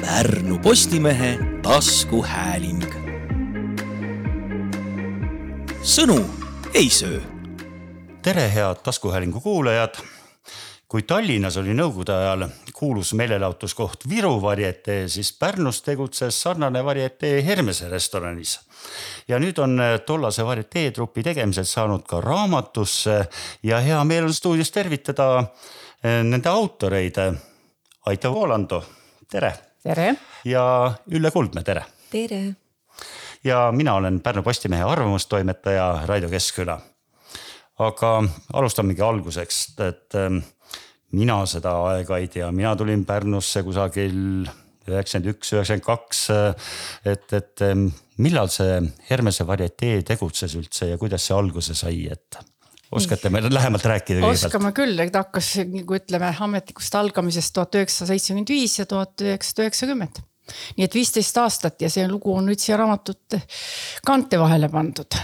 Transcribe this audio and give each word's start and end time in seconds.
Pärnu 0.00 0.58
Postimehe 0.58 1.38
taskuhääling. 1.62 2.84
sõnu 5.82 6.24
ei 6.74 6.90
söö. 6.90 7.20
tere, 8.22 8.54
head 8.54 8.74
taskuhäälingu 8.82 9.40
kuulajad. 9.40 9.94
kui 10.88 11.02
Tallinnas 11.02 11.56
oli 11.56 11.74
nõukogude 11.74 12.12
ajal 12.12 12.48
kuulus 12.72 13.14
meelelahutuskoht 13.14 14.08
Viru 14.08 14.42
varietee, 14.42 15.08
siis 15.08 15.32
Pärnus 15.32 15.82
tegutses 15.82 16.42
sarnane 16.42 16.84
varietee 16.84 17.44
Hermese 17.44 17.88
restoranis. 17.88 18.60
ja 19.28 19.38
nüüd 19.38 19.58
on 19.58 19.80
tollase 20.06 20.44
varietee 20.44 20.90
trupi 20.90 21.22
tegemised 21.22 21.64
saanud 21.64 22.02
ka 22.06 22.20
raamatusse 22.20 23.28
ja 23.62 23.80
hea 23.80 24.04
meel 24.04 24.24
on 24.24 24.34
stuudios 24.34 24.70
tervitada 24.70 25.38
eh, 26.04 26.22
nende 26.22 26.48
autoreid. 26.48 27.16
Aito 28.06 28.34
Voolando, 28.34 28.84
tere 29.30 29.67
tere! 29.88 30.16
ja 30.44 30.64
Ülle 31.10 31.30
Kuldmäe, 31.32 31.64
tere! 31.64 31.84
tere! 32.12 32.42
ja 33.44 33.68
mina 33.72 33.94
olen 33.96 34.20
Pärnu 34.20 34.42
Postimehe 34.42 34.84
arvamustoimetaja 34.84 35.88
Raido 36.06 36.28
Keskküla. 36.28 36.78
aga 37.78 38.12
alustamegi 38.52 39.02
alguseks, 39.02 39.58
et 39.86 40.16
ähm, 40.18 40.40
mina 41.12 41.38
seda 41.46 41.76
aega 41.92 42.18
ei 42.18 42.28
tea, 42.28 42.50
mina 42.52 42.74
tulin 42.76 43.04
Pärnusse 43.06 43.62
kusagil 43.62 44.18
üheksakümmend 44.88 45.32
üks, 45.34 45.54
üheksakümmend 45.54 45.86
kaks. 45.86 46.22
et, 47.06 47.32
et 47.32 47.64
ähm, 47.64 47.88
millal 48.18 48.52
see 48.52 48.82
Hermese 49.08 49.46
varietee 49.46 50.02
tegutses 50.02 50.56
üldse 50.58 50.92
ja 50.92 51.00
kuidas 51.00 51.28
see 51.28 51.36
alguse 51.36 51.76
sai, 51.78 52.08
et 52.12 52.40
oskate 52.90 53.30
meile 53.30 53.50
lähemalt 53.54 53.84
rääkida? 53.84 54.24
oskame 54.26 54.72
küll, 54.76 54.98
et 55.04 55.14
hakkas 55.16 55.54
nagu 55.68 55.98
ütleme 55.98 56.32
ametlikust 56.46 56.94
algamisest 56.98 57.54
tuhat 57.56 57.78
üheksasada 57.80 58.14
seitsekümmend 58.14 58.52
viis 58.52 58.78
ja 58.78 58.86
tuhat 58.88 59.24
üheksasada 59.24 59.66
üheksakümmend. 59.66 60.22
nii 60.78 60.88
et 60.88 60.94
viisteist 60.96 61.36
aastat 61.42 61.82
ja 61.84 61.90
see 61.92 62.06
lugu 62.08 62.32
on 62.34 62.48
nüüd 62.48 62.60
siia 62.62 62.78
raamatute 62.80 63.42
kaante 64.06 64.40
vahele 64.40 64.70
pandud. 64.72 65.20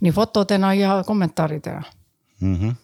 nii 0.00 0.12
fotodena 0.16 0.74
ja 0.74 1.02
kommentaaridena 1.06 1.84
mm. 2.40 2.56
-hmm. 2.56 2.74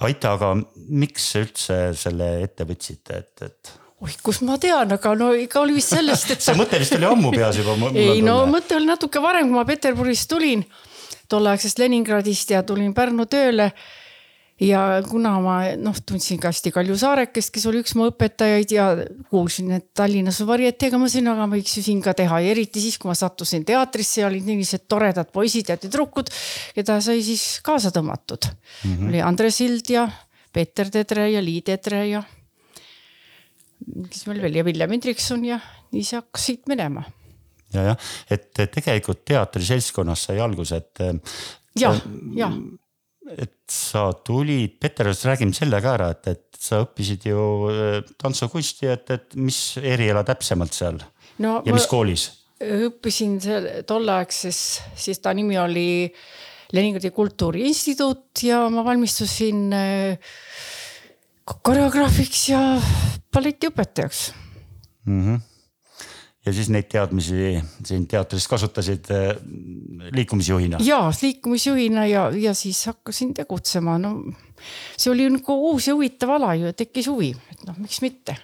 Aita, 0.00 0.32
aga 0.32 0.56
miks 0.88 1.34
üldse 1.36 1.78
selle 1.94 2.32
ette 2.42 2.64
võtsite, 2.64 3.18
et, 3.18 3.42
et? 3.42 3.72
oih, 4.00 4.14
kus 4.22 4.40
ma 4.46 4.58
tean, 4.58 4.92
aga 4.92 5.14
no 5.18 5.32
ikka 5.36 5.60
oli 5.60 5.74
vist 5.76 5.92
sellest, 5.96 6.30
et 6.30 6.40
see 6.46 6.56
mõte 6.58 6.78
vist 6.80 6.94
oli 6.96 7.08
ammu 7.08 7.34
peas 7.34 7.58
juba. 7.60 7.76
ei 7.94 8.22
no 8.22 8.44
mõte 8.46 8.78
oli 8.78 8.88
natuke 8.88 9.22
varem, 9.22 9.50
kui 9.50 9.58
ma 9.58 9.66
Peterburist 9.68 10.30
tulin 10.30 10.64
tolleaegsest 11.30 11.80
Leningradist 11.80 12.54
ja 12.54 12.62
tulin 12.66 12.94
Pärnu 12.94 13.26
tööle. 13.30 13.70
ja 14.60 14.80
kuna 15.08 15.30
ma 15.40 15.54
noh, 15.80 15.96
tundsin 16.04 16.36
ka 16.40 16.50
hästi 16.52 16.68
Kalju 16.74 16.96
Saarekest, 17.00 17.48
kes 17.54 17.62
oli 17.70 17.78
üks 17.80 17.94
mu 17.96 18.10
õpetajaid 18.10 18.74
ja 18.74 18.88
kuulsin, 19.32 19.70
et 19.72 19.86
Tallinnas 19.96 20.42
on 20.44 20.50
varieteega, 20.50 20.98
ma 20.98 21.06
mõtlesin, 21.06 21.30
aga 21.32 21.46
võiks 21.48 21.78
ju 21.78 21.84
siin 21.86 22.02
ka 22.04 22.12
teha 22.18 22.42
ja 22.44 22.50
eriti 22.52 22.82
siis, 22.82 22.98
kui 23.00 23.08
ma 23.08 23.14
sattusin 23.16 23.64
teatrisse 23.64 24.20
ja 24.20 24.26
olid 24.28 24.44
sellised 24.44 24.84
toredad 24.84 25.30
poisid 25.32 25.72
ja 25.72 25.78
tüdrukud, 25.80 26.28
keda 26.76 26.98
sai 27.00 27.22
siis 27.24 27.46
kaasa 27.64 27.88
tõmmatud 27.94 28.50
mm. 28.50 28.92
-hmm. 28.92 29.08
oli 29.08 29.22
Andre 29.24 29.50
Sild 29.50 29.88
ja 29.88 30.04
Peeter 30.52 30.90
Tedre 30.90 31.30
ja 31.30 31.40
Lii 31.40 31.62
Tedre 31.62 32.04
ja 32.10 32.22
kes 34.10 34.26
meil 34.28 34.42
veel 34.44 34.60
ja 34.60 34.64
Villem 34.66 34.92
Hendrikson 34.92 35.44
ja 35.46 35.60
nii 35.94 36.04
see 36.04 36.20
hakkas 36.20 36.46
siit 36.50 36.68
minema 36.70 37.06
ja 37.74 37.86
jah, 37.90 38.12
et 38.30 38.50
tegelikult 38.74 39.24
teatriseltskonnas 39.28 40.28
sai 40.28 40.40
alguse, 40.42 40.80
et. 40.80 41.02
jah, 41.78 41.98
jah. 42.36 42.56
et 43.36 43.56
sa 43.70 44.08
tulid, 44.26 44.78
Peter, 44.82 45.12
räägime 45.12 45.54
selle 45.56 45.80
ka 45.82 45.94
ära, 45.98 46.10
et, 46.16 46.32
et 46.34 46.60
sa 46.60 46.82
õppisid 46.84 47.30
ju 47.30 47.46
äh, 47.70 47.96
tantsukunsti, 48.20 48.90
et, 48.90 49.16
et 49.16 49.38
mis 49.40 49.60
eriala 49.80 50.24
täpsemalt 50.26 50.76
seal 50.76 51.00
no, 51.38 51.60
ja 51.64 51.74
mis 51.76 51.88
koolis? 51.90 52.28
õppisin 52.60 53.38
seal 53.40 53.68
tolleaegses, 53.88 54.58
siis 54.98 55.22
ta 55.24 55.32
nimi 55.36 55.56
oli 55.56 55.88
Leningradi 56.76 57.10
Kultuuriinstituut 57.10 58.42
ja 58.46 58.66
ma 58.70 58.84
valmistusin 58.86 59.62
äh, 59.74 60.34
koreograafiks 61.64 62.42
ja 62.52 62.60
balletiõpetajaks 63.32 64.26
mm. 65.06 65.22
-hmm 65.22 65.46
ja 66.46 66.52
siis 66.56 66.70
neid 66.72 66.88
teadmisi 66.92 67.60
siin 67.84 68.06
teatris 68.08 68.48
kasutasid 68.48 69.10
äh, 69.12 69.32
liikumisjuhina? 70.16 70.80
ja 70.84 71.02
liikumisjuhina 71.22 72.06
ja, 72.06 72.28
ja 72.30 72.54
siis 72.54 72.84
hakkasin 72.86 73.34
tegutsema, 73.34 73.98
no 73.98 74.14
see 74.96 75.12
oli 75.12 75.28
nagu 75.32 75.58
uus 75.70 75.88
ja 75.88 75.96
huvitav 75.96 76.36
ala 76.38 76.54
ju, 76.58 76.72
tekkis 76.76 77.10
huvi, 77.12 77.34
et 77.52 77.66
noh, 77.68 77.76
miks 77.80 78.00
mitte 78.04 78.36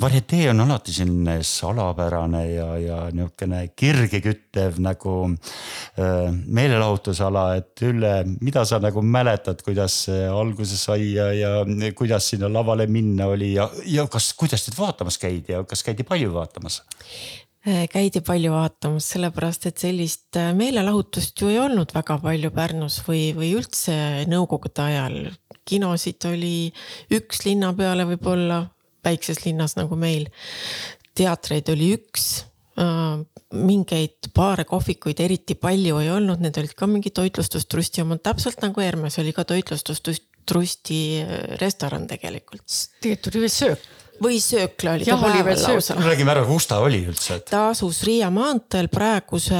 varietee 0.00 0.48
on 0.50 0.60
alati 0.64 0.94
selline 0.94 1.38
salapärane 1.46 2.42
ja, 2.50 2.68
ja 2.80 2.98
niisugune 3.12 3.62
kirgeküttev 3.76 4.78
nagu 4.82 5.14
äh, 5.28 6.32
meelelahutusala, 6.46 7.46
et 7.60 7.84
Ülle, 7.86 8.12
mida 8.40 8.64
sa 8.68 8.78
nagu 8.82 9.02
mäletad, 9.02 9.62
kuidas 9.66 10.02
see 10.06 10.26
alguse 10.28 10.78
sai 10.78 11.12
ja, 11.16 11.30
ja 11.34 11.52
kuidas 11.98 12.30
sinna 12.32 12.50
lavale 12.52 12.86
minna 12.86 13.28
oli 13.32 13.54
ja, 13.56 13.68
ja 13.86 14.06
kas, 14.10 14.32
kuidas 14.38 14.66
teid 14.66 14.78
vaatamas 14.78 15.18
käidi 15.22 15.56
ja 15.56 15.64
kas 15.68 15.84
käidi 15.86 16.06
palju 16.06 16.32
vaatamas? 16.34 16.82
Äh, 17.62 17.84
käidi 17.86 18.18
palju 18.26 18.50
vaatamas, 18.50 19.06
sellepärast 19.12 19.68
et 19.70 19.78
sellist 19.78 20.34
äh, 20.40 20.50
meelelahutust 20.58 21.38
ju 21.38 21.50
ei 21.52 21.60
olnud 21.62 21.92
väga 21.94 22.16
palju 22.18 22.50
Pärnus 22.54 22.96
või, 23.06 23.28
või 23.36 23.52
üldse 23.54 23.94
nõukogude 24.30 24.82
ajal. 24.82 25.18
kinosid 25.62 26.24
oli 26.26 26.72
üks 27.14 27.44
linna 27.46 27.70
peale 27.78 28.02
võib-olla 28.08 28.64
väikses 29.04 29.44
linnas 29.46 29.76
nagu 29.78 29.98
meil. 29.98 30.28
teatreid 31.12 31.68
oli 31.68 31.90
üks, 31.98 32.44
äh, 32.80 33.20
mingeid 33.52 34.30
baare, 34.34 34.64
kohvikuid 34.64 35.20
eriti 35.20 35.54
palju 35.60 35.98
ei 36.00 36.08
olnud, 36.10 36.40
need 36.40 36.56
olid 36.56 36.72
ka 36.76 36.88
mingi 36.88 37.12
toitlustustrusti 37.12 38.00
omad, 38.00 38.22
täpselt 38.24 38.62
nagu 38.64 38.80
Hermes 38.80 39.18
oli 39.20 39.34
ka 39.36 39.44
toitlustustrusti 39.44 41.02
äh, 41.20 41.34
restoran 41.60 42.06
tegelikult. 42.08 42.64
tegelikult 43.00 43.34
oli 43.34 43.44
veel 43.46 43.56
söök 43.58 43.90
või 44.22 44.38
söökla 44.42 44.96
oli. 44.96 45.06
jah, 45.08 45.24
oli 45.24 45.44
veel 45.44 45.58
söök. 45.58 46.04
räägime 46.04 46.32
ära, 46.34 46.44
kus 46.46 46.68
ta 46.70 46.80
oli 46.84 47.02
üldse 47.06 47.38
et...? 47.40 47.48
ta 47.50 47.68
asus 47.72 48.02
Riia 48.06 48.30
maanteel 48.30 48.88
praeguse 48.92 49.58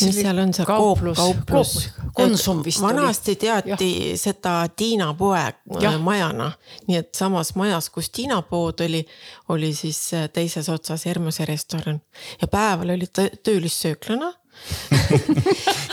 mis 0.00 0.16
seal 0.20 0.38
on 0.42 0.54
see 0.56 0.66
kauplus, 0.68 1.18
kauplus, 1.18 1.74
Konsum 2.14 2.62
vist 2.64 2.82
vanasti 2.82 3.34
teati 3.40 3.90
ja. 4.10 4.18
seda 4.18 4.54
Tiina 4.76 5.12
poe 5.18 5.42
ja. 5.82 5.94
majana, 5.98 6.50
nii 6.88 7.00
et 7.00 7.10
samas 7.16 7.54
majas, 7.58 7.90
kus 7.94 8.10
Tiina 8.14 8.40
pood 8.46 8.84
oli, 8.86 9.02
oli 9.54 9.74
siis 9.74 10.00
äh, 10.14 10.28
teises 10.32 10.68
otsas 10.70 11.06
Hermese 11.06 11.46
restoran 11.48 12.00
ja 12.40 12.48
päeval 12.50 12.94
oli 12.96 13.10
ta 13.10 13.26
töölissööklana 13.42 14.32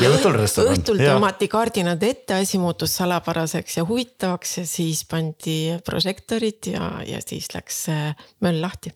ja 0.02 0.10
õhtul 0.12 0.38
restoran. 0.38 0.78
õhtul 0.78 1.02
tõmmati 1.02 1.50
kardinad 1.52 2.04
ette, 2.06 2.38
asi 2.42 2.60
muutus 2.62 2.94
salapäraseks 3.00 3.80
ja 3.80 3.86
huvitavaks 3.88 4.58
ja 4.62 4.66
siis 4.70 5.04
pandi 5.10 5.58
prožektorid 5.86 6.72
ja, 6.74 6.94
ja 7.08 7.22
siis 7.26 7.50
läks 7.56 7.84
äh, 7.94 8.28
möll 8.46 8.62
lahti. 8.64 8.94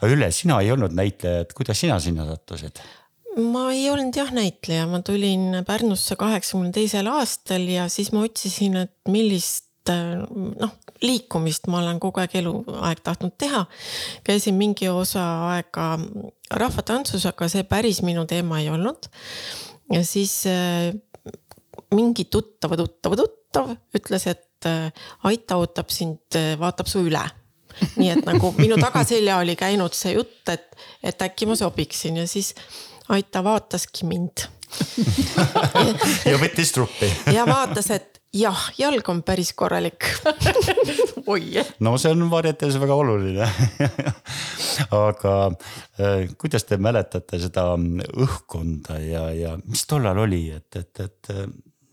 aga 0.00 0.14
Ülle, 0.14 0.30
sina 0.34 0.60
ei 0.62 0.72
olnud 0.72 0.94
näitleja, 0.96 1.44
et 1.44 1.54
kuidas 1.56 1.82
sina 1.82 1.98
sinna 2.02 2.26
sattusid? 2.30 2.82
Ma 3.38 3.68
ei 3.72 3.86
olnud 3.90 4.16
jah 4.16 4.30
näitleja, 4.34 4.86
ma 4.90 5.02
tulin 5.06 5.62
Pärnusse 5.66 6.16
kaheksakümne 6.18 6.72
teisel 6.74 7.06
aastal 7.10 7.66
ja 7.70 7.88
siis 7.92 8.10
ma 8.12 8.24
otsisin, 8.26 8.76
et 8.86 8.94
millist 9.08 9.68
noh, 9.90 10.72
liikumist 11.02 11.68
ma 11.70 11.80
olen 11.80 12.00
kogu 12.02 12.20
aeg 12.20 12.34
eluaeg 12.42 13.00
tahtnud 13.04 13.36
teha. 13.40 13.64
käisin 14.24 14.54
mingi 14.58 14.88
osa 14.88 15.24
aega 15.54 15.94
rahvatantsus, 16.50 17.24
aga 17.26 17.48
see 17.48 17.64
päris 17.68 18.02
minu 18.02 18.26
teema 18.28 18.60
ei 18.60 18.70
olnud. 18.70 19.08
ja 19.92 20.04
siis 20.04 20.44
äh, 20.46 20.92
mingi 21.94 22.24
tuttava 22.24 22.76
tuttava 22.76 23.16
tuttav 23.16 23.74
ütles, 23.96 24.26
et 24.26 24.68
äh, 24.68 24.92
Aita 25.24 25.56
ootab 25.56 25.90
sind, 25.90 26.22
äh, 26.36 26.58
vaatab 26.60 26.90
su 26.90 27.06
üle 27.06 27.24
nii 27.96 28.10
et 28.12 28.26
nagu 28.26 28.52
minu 28.58 28.76
tagaselja 28.80 29.38
oli 29.40 29.54
käinud 29.56 29.94
see 29.96 30.16
jutt, 30.16 30.42
et, 30.52 30.76
et 31.06 31.22
äkki 31.22 31.46
ma 31.48 31.56
sobiksin 31.56 32.18
ja 32.20 32.26
siis 32.28 32.52
Aita 33.10 33.42
vaataski 33.44 34.06
mind. 34.06 34.46
Ja 36.30 36.38
võttis 36.38 36.70
truppi. 36.70 37.08
Ja 37.34 37.42
vaatas, 37.48 37.88
et 37.90 38.20
jah, 38.36 38.68
jalg 38.78 39.08
on 39.10 39.24
päris 39.26 39.50
korralik. 39.58 40.06
Oi. 41.30 41.64
no 41.82 41.96
see 41.98 42.12
on 42.14 42.22
varjetes 42.30 42.78
väga 42.80 42.98
oluline. 43.02 43.48
Aga 44.94 45.34
äh, 45.50 46.30
kuidas 46.38 46.64
te 46.68 46.78
mäletate 46.80 47.40
seda 47.42 47.66
õhkkonda 47.76 49.00
ja, 49.02 49.26
ja 49.34 49.56
mis 49.64 49.84
tollal 49.90 50.22
oli, 50.22 50.44
et, 50.54 50.78
et, 50.78 51.02
et 51.04 51.32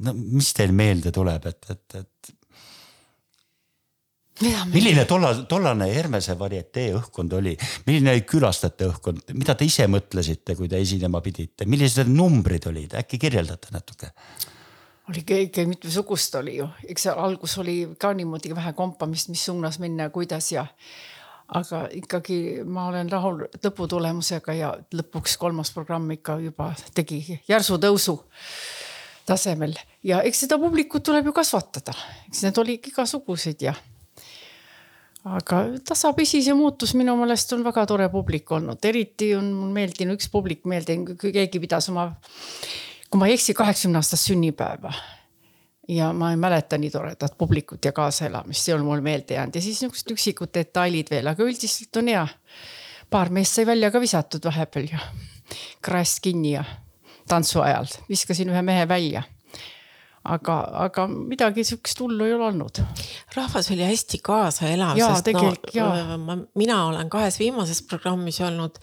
no 0.05 0.13
mis 0.17 0.53
teil 0.53 0.73
meelde 0.77 1.11
tuleb, 1.15 1.49
et, 1.49 1.71
et, 1.73 2.01
et 2.03 2.36
milline 4.41 5.05
tolla, 5.09 5.33
tollane 5.49 5.87
Hermese 5.93 6.35
varietee 6.39 6.91
õhkkond 6.97 7.33
oli, 7.39 7.55
milline 7.87 8.13
oli 8.13 8.25
külastajate 8.27 8.89
õhkkond, 8.91 9.33
mida 9.37 9.55
te 9.57 9.65
ise 9.65 9.87
mõtlesite, 9.91 10.55
kui 10.57 10.69
te 10.69 10.79
esinema 10.81 11.21
pidite, 11.25 11.65
millised 11.69 12.11
numbrid 12.11 12.67
olid, 12.69 12.93
äkki 12.99 13.19
kirjeldate 13.27 13.73
natuke? 13.75 14.13
oli 15.07 15.23
kõike 15.23 15.63
mitmesugust 15.69 16.35
oli 16.35 16.57
ju, 16.57 16.67
eks 16.91 17.07
algus 17.13 17.57
oli 17.61 17.77
ka 17.99 18.11
niimoodi 18.15 18.51
vähe 18.55 18.73
kompamist, 18.75 19.29
mis 19.31 19.45
suunas 19.47 19.79
minna 19.79 20.09
ja 20.09 20.11
kuidas 20.11 20.51
ja. 20.51 20.65
aga 21.47 21.85
ikkagi 21.95 22.65
ma 22.67 22.89
olen 22.89 23.09
rahul 23.11 23.45
lõputulemusega 23.63 24.55
ja 24.57 24.73
lõpuks 24.93 25.37
kolmas 25.39 25.71
programm 25.71 26.11
ikka 26.11 26.39
juba 26.43 26.73
tegi 26.93 27.39
järsu 27.47 27.79
tõusu 27.79 28.17
tasemel. 29.27 29.75
Ja 30.03 30.21
eks 30.27 30.43
seda 30.43 30.59
publikut 30.59 31.03
tuleb 31.07 31.31
ju 31.31 31.33
kasvatada, 31.35 31.95
eks 32.27 32.43
need 32.43 32.59
olid 32.59 32.91
igasugused 32.91 33.63
ja 33.63 33.73
aga 35.35 35.61
tasapisi 35.87 36.41
see 36.45 36.55
muutus 36.57 36.93
minu 36.97 37.15
meelest 37.19 37.51
on 37.55 37.63
väga 37.65 37.85
tore 37.89 38.07
publik 38.13 38.51
olnud, 38.55 38.79
eriti 38.85 39.33
on 39.37 39.49
mul 39.53 39.73
meeldinud 39.75 40.17
üks 40.17 40.29
publik 40.33 40.65
meeldinud, 40.69 41.15
kui 41.19 41.33
keegi 41.35 41.61
pidas 41.63 41.89
oma, 41.91 42.09
kui 43.09 43.21
ma 43.21 43.29
ei 43.29 43.37
eksi, 43.37 43.55
kaheksakümne 43.57 44.01
aastast 44.01 44.31
sünnipäeva. 44.31 44.93
ja 45.87 46.11
ma 46.13 46.33
ei 46.33 46.37
mäleta 46.37 46.77
nii 46.77 46.89
toredat 46.91 47.37
publikut 47.37 47.85
ja 47.85 47.93
kaasaelamist, 47.95 48.65
see 48.65 48.75
on 48.75 48.83
mul 48.85 49.01
meelde 49.01 49.37
jäänud 49.37 49.55
ja 49.55 49.61
siis 49.61 49.79
niisugused 49.81 50.11
üksikud 50.11 50.51
detailid 50.53 51.07
veel, 51.11 51.27
aga 51.31 51.43
üldiselt 51.43 52.01
on 52.01 52.11
hea. 52.11 52.27
paar 53.09 53.29
meest 53.29 53.55
sai 53.55 53.65
välja 53.65 53.91
ka 53.91 54.01
visatud 54.03 54.43
vahepeal 54.43 54.91
ja 54.91 54.99
kraest 55.81 56.19
kinni 56.19 56.51
ja 56.57 56.63
tantsu 57.27 57.61
ajal 57.63 57.87
viskasin 58.09 58.51
ühe 58.51 58.61
mehe 58.61 58.87
välja 58.87 59.23
aga, 60.35 60.57
aga 60.85 61.07
midagi 61.07 61.63
sihukest 61.67 61.99
hullu 62.03 62.25
ei 62.25 62.33
ole 62.35 62.45
olnud. 62.51 62.81
rahvas 63.35 63.71
oli 63.71 63.85
hästi 63.87 64.19
kaasaelav, 64.23 64.97
sest 64.97 65.31
no 65.33 66.17
ma, 66.23 66.37
mina 66.55 66.85
olen 66.85 67.09
kahes 67.09 67.39
viimases 67.39 67.81
programmis 67.89 68.41
olnud 68.41 68.79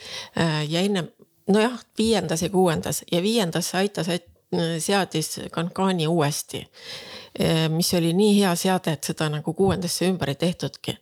ja 0.68 0.80
enne, 0.80 1.08
nojah, 1.48 1.80
viiendas 1.98 2.42
ja 2.42 2.48
kuuendas 2.52 3.04
ja 3.12 3.22
viiendasse 3.22 3.78
aitas, 3.78 4.08
et 4.08 4.30
seadis 4.78 5.40
Cancani 5.50 6.06
uuesti 6.06 6.62
mis 7.68 7.88
oli 7.94 8.12
nii 8.14 8.36
hea 8.36 8.52
seade, 8.54 8.92
et 8.94 9.08
seda 9.08 9.26
nagu 9.32 9.54
kuuendasse 9.58 10.06
ümber 10.06 10.30
ei 10.30 10.38
tehtudki. 10.38 10.94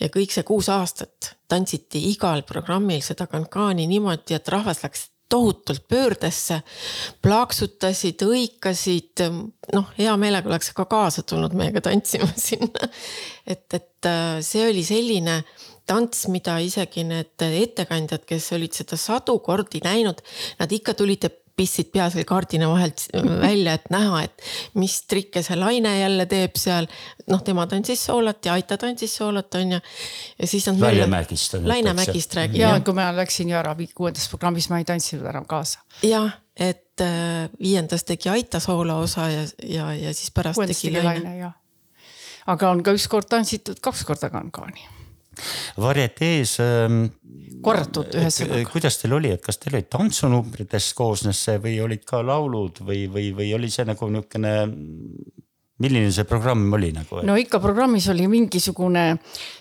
ja 0.00 0.08
kõik 0.14 0.30
see 0.30 0.46
kuus 0.46 0.68
aastat 0.70 1.32
tantsiti 1.48 2.04
igal 2.12 2.44
programmil 2.46 3.02
seda 3.02 3.26
Cancani 3.26 3.88
niimoodi, 3.90 4.38
et 4.38 4.48
rahvas 4.48 4.84
läks 4.84 5.08
tohutult 5.28 5.86
pöördesse, 5.90 6.60
plaaksutasid, 7.22 8.22
hõikasid, 8.26 9.24
noh, 9.74 9.88
hea 9.98 10.12
meelega 10.20 10.50
oleks 10.50 10.70
ka 10.76 10.86
kaasa 10.90 11.24
tulnud 11.26 11.56
meiega 11.58 11.82
tantsima 11.84 12.28
sinna. 12.48 12.90
et, 13.46 13.66
et 13.74 14.10
äh, 14.10 14.36
see 14.46 14.68
oli 14.68 14.84
selline 14.86 15.40
tants, 15.86 16.26
mida 16.32 16.58
isegi 16.62 17.04
need 17.06 17.42
ettekandjad, 17.46 18.26
kes 18.26 18.52
olid 18.56 18.74
seda 18.74 18.98
sadu 18.98 19.38
kordi 19.44 19.82
näinud, 19.84 20.22
nad 20.58 20.72
ikka 20.72 20.96
tulid 20.98 21.26
ja 21.26 21.32
pistsid 21.56 21.88
pea 21.92 22.06
selle 22.12 22.26
kardina 22.28 22.68
vahelt 22.68 23.06
välja, 23.40 23.76
et 23.78 23.88
näha, 23.92 24.22
et 24.26 24.44
mis 24.76 24.96
trikke 25.08 25.42
see 25.44 25.56
Laine 25.56 25.94
jälle 25.98 26.26
teeb 26.30 26.56
seal. 26.60 26.88
noh, 27.32 27.42
tema 27.44 27.66
tantsis 27.66 28.04
soolot 28.08 28.44
ja 28.44 28.56
Aita 28.56 28.76
tantsis 28.80 29.16
soolot 29.16 29.54
on 29.54 29.76
ju. 29.76 29.80
ja 30.38 30.46
siis 30.46 30.66
nad. 30.68 30.80
Laine 30.80 31.06
Mägist. 31.10 31.56
Laine 31.64 31.94
Mägist 31.96 32.36
räägib. 32.36 32.60
ja 32.60 32.74
kui 32.84 32.94
ma 32.96 33.08
läksin 33.16 33.50
ju 33.50 33.56
ära 33.56 33.76
kuuendas 33.94 34.28
programmis, 34.28 34.68
ma 34.70 34.82
ei 34.82 34.88
tantsinud 34.88 35.26
enam 35.32 35.46
kaasa. 35.48 35.80
jah, 36.04 36.36
et 36.56 37.00
äh, 37.00 37.46
viiendas 37.60 38.04
tegi 38.04 38.28
Aita 38.32 38.60
soolo 38.60 39.00
osa 39.00 39.30
ja, 39.30 39.46
ja, 39.62 39.92
ja 39.94 40.14
siis 40.14 40.30
pärast 40.30 40.60
kuuendas 40.60 40.82
tegi 40.82 41.00
Laine, 41.00 41.24
Laine. 41.24 41.54
aga 42.46 42.70
on 42.70 42.84
ka 42.84 42.92
ükskord 42.96 43.32
tantsitud 43.32 43.80
kaks 43.80 44.04
korda 44.04 44.30
Kankaani 44.30 44.95
varietees 45.80 46.56
ähm,. 46.64 47.06
korratud 47.62 48.14
ühesõnaga. 48.14 48.66
kuidas 48.70 49.00
teil 49.00 49.16
oli, 49.18 49.32
et 49.34 49.42
kas 49.44 49.58
teil 49.62 49.78
olid 49.78 49.90
tantsunumbritest 49.92 50.94
koosnes 50.98 51.40
see 51.48 51.58
või 51.62 51.78
olid 51.84 52.04
ka 52.08 52.22
laulud 52.24 52.82
või, 52.86 53.06
või, 53.12 53.32
või 53.36 53.52
oli 53.56 53.72
see 53.72 53.86
nagu 53.88 54.10
niisugune 54.12 54.54
milline 55.82 56.08
see 56.12 56.24
programm 56.24 56.72
oli 56.72 56.88
nagu? 56.94 57.20
no 57.26 57.36
ikka 57.36 57.60
programmis 57.60 58.06
oli 58.12 58.26
mingisugune 58.32 59.04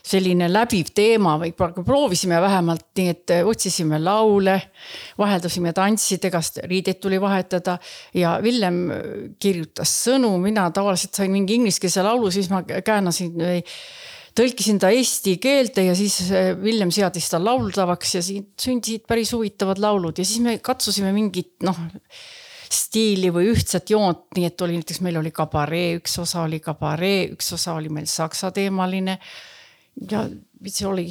selline 0.05 0.47
läbiv 0.51 0.93
teema 0.95 1.35
või 1.41 1.51
proovisime 1.57 2.39
vähemalt 2.41 2.87
nii, 2.95 3.09
et 3.11 3.35
otsisime 3.43 3.99
laule, 3.99 4.55
vaheldusime 5.19 5.73
tantsidega, 5.75 6.39
riideid 6.71 7.01
tuli 7.03 7.19
vahetada 7.21 7.77
ja 8.15 8.37
Villem 8.43 8.85
kirjutas 9.39 9.91
sõnu, 10.05 10.31
mina 10.43 10.69
tavaliselt 10.75 11.17
sain 11.19 11.33
mingi 11.35 11.59
ingliskeelse 11.59 12.05
laulu, 12.05 12.31
siis 12.31 12.51
ma 12.53 12.63
käänasin 12.63 13.35
või 13.35 13.59
tõlkisin 14.35 14.79
ta 14.81 14.91
eesti 14.93 15.37
keelde 15.41 15.87
ja 15.89 15.97
siis 15.97 16.17
Villem 16.61 16.91
äh, 16.91 16.97
seadis 16.99 17.29
ta 17.31 17.39
lauldavaks 17.41 18.15
ja 18.17 18.23
siin 18.25 18.49
sündisid 18.59 19.05
päris 19.07 19.33
huvitavad 19.35 19.79
laulud 19.81 20.19
ja 20.19 20.25
siis 20.27 20.41
me 20.43 20.57
katsusime 20.63 21.13
mingit 21.15 21.55
noh 21.65 21.79
stiili 22.75 23.29
või 23.33 23.49
ühtset 23.53 23.91
joont, 23.93 24.25
nii 24.35 24.49
et 24.49 24.61
oli 24.65 24.79
näiteks 24.79 25.01
meil 25.05 25.19
oli 25.19 25.31
kabaree, 25.35 25.95
üks 25.99 26.17
osa 26.21 26.43
oli 26.45 26.59
kabaree, 26.63 27.29
üks 27.35 27.53
osa 27.55 27.75
oli 27.77 27.91
meil 27.93 28.09
saksa 28.09 28.51
teemaline. 28.55 29.19
ja 30.11 30.25
mis 30.61 30.79
see 30.79 30.87
oli? 30.87 31.05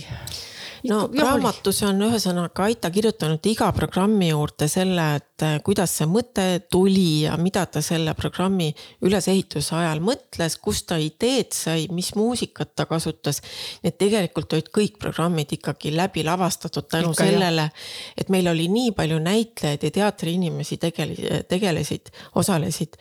no 0.90 1.06
raamatus 1.08 1.82
on 1.88 2.02
ühesõnaga 2.08 2.66
Aita 2.68 2.90
kirjutanud 2.92 3.46
iga 3.48 3.70
programmi 3.72 4.28
juurde 4.28 4.68
selle, 4.68 5.06
et 5.34 5.42
eh, 5.42 5.56
kuidas 5.66 5.90
see 5.98 6.06
mõte 6.06 6.44
tuli 6.70 7.24
ja 7.24 7.34
mida 7.40 7.64
ta 7.66 7.82
selle 7.82 8.14
programmi 8.14 8.68
ülesehituse 9.04 9.74
ajal 9.74 10.02
mõtles, 10.04 10.58
kust 10.62 10.86
ta 10.90 10.98
ideed 11.00 11.50
sai, 11.54 11.88
mis 11.90 12.12
muusikat 12.14 12.74
ta 12.78 12.86
kasutas. 12.86 13.40
Need 13.82 13.98
tegelikult 13.98 14.54
olid 14.54 14.70
kõik 14.74 14.98
programmid 15.02 15.56
ikkagi 15.56 15.90
läbi 15.94 16.22
lavastatud 16.26 16.86
tänu 16.90 17.10
Ikka, 17.10 17.26
sellele, 17.26 17.68
et 18.16 18.30
meil 18.30 18.46
oli 18.52 18.68
nii 18.70 18.92
palju 18.94 19.18
näitlejaid 19.24 19.88
ja 19.88 19.92
teatriinimesi 19.98 20.78
tegele-, 20.82 21.42
tegelesid, 21.50 22.12
osalesid. 22.38 22.94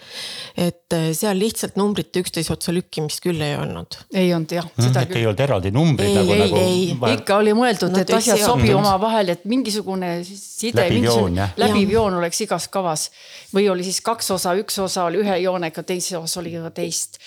et 0.58 0.98
eh, 0.98 1.12
seal 1.14 1.38
lihtsalt 1.38 1.78
numbrite 1.78 2.24
üksteise 2.24 2.54
otsa 2.56 2.74
lükkimist 2.74 3.22
küll 3.22 3.42
ei 3.42 3.58
olnud. 3.60 4.00
ei 4.14 4.34
olnud 4.34 4.58
jah, 4.58 4.72
seda 4.80 5.06
küll. 5.06 5.22
ei 5.22 5.30
olnud 5.30 5.46
eraldi 5.46 5.74
numbreid 5.76 6.18
nagu, 6.18 6.42
nagu. 6.42 6.62
ei, 6.66 6.90
ei, 6.98 7.14
ikka 7.14 7.38
oli 7.44 7.54
mõeldud 7.54 7.74
mõeldud, 7.74 8.02
et 8.02 8.14
asjad 8.18 8.42
sobi 8.42 8.74
omavahel, 8.76 9.34
et 9.34 9.46
mingisugune 9.50 10.12
side, 10.26 10.78
läbiv 10.78 11.08
joon, 11.08 11.40
läbiv 11.60 11.94
joon 11.94 12.18
oleks 12.24 12.42
igas 12.46 12.68
kavas. 12.74 13.10
või 13.54 13.70
oli 13.72 13.84
siis 13.84 14.02
kaks 14.02 14.32
osa, 14.36 14.56
üks 14.60 14.80
osa 14.80 15.06
oli 15.10 15.22
ühe 15.24 15.38
joonega, 15.44 15.84
teise 15.84 16.18
osa 16.18 16.40
oli 16.42 16.56
juba 16.56 16.72
teist. 16.72 17.20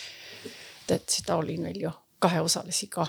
et 0.88 1.08
seda 1.08 1.36
oli 1.36 1.58
meil 1.58 1.80
ju 1.82 1.92
kaheosalisi 2.18 2.88
ka. 2.90 3.06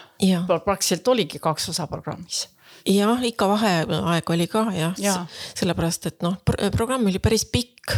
praktiliselt 0.48 1.08
oligi 1.08 1.40
kaks 1.40 1.70
osa 1.70 1.88
programmis 1.88 2.48
jah, 2.86 3.24
ikka 3.24 3.48
vaheaeg 3.50 4.30
oli 4.30 4.48
ka 4.52 4.68
jah 4.76 4.94
ja., 5.02 5.18
sellepärast 5.56 6.12
et 6.12 6.22
noh, 6.26 6.38
programm 6.76 7.08
oli 7.10 7.20
päris 7.24 7.46
pikk 7.50 7.96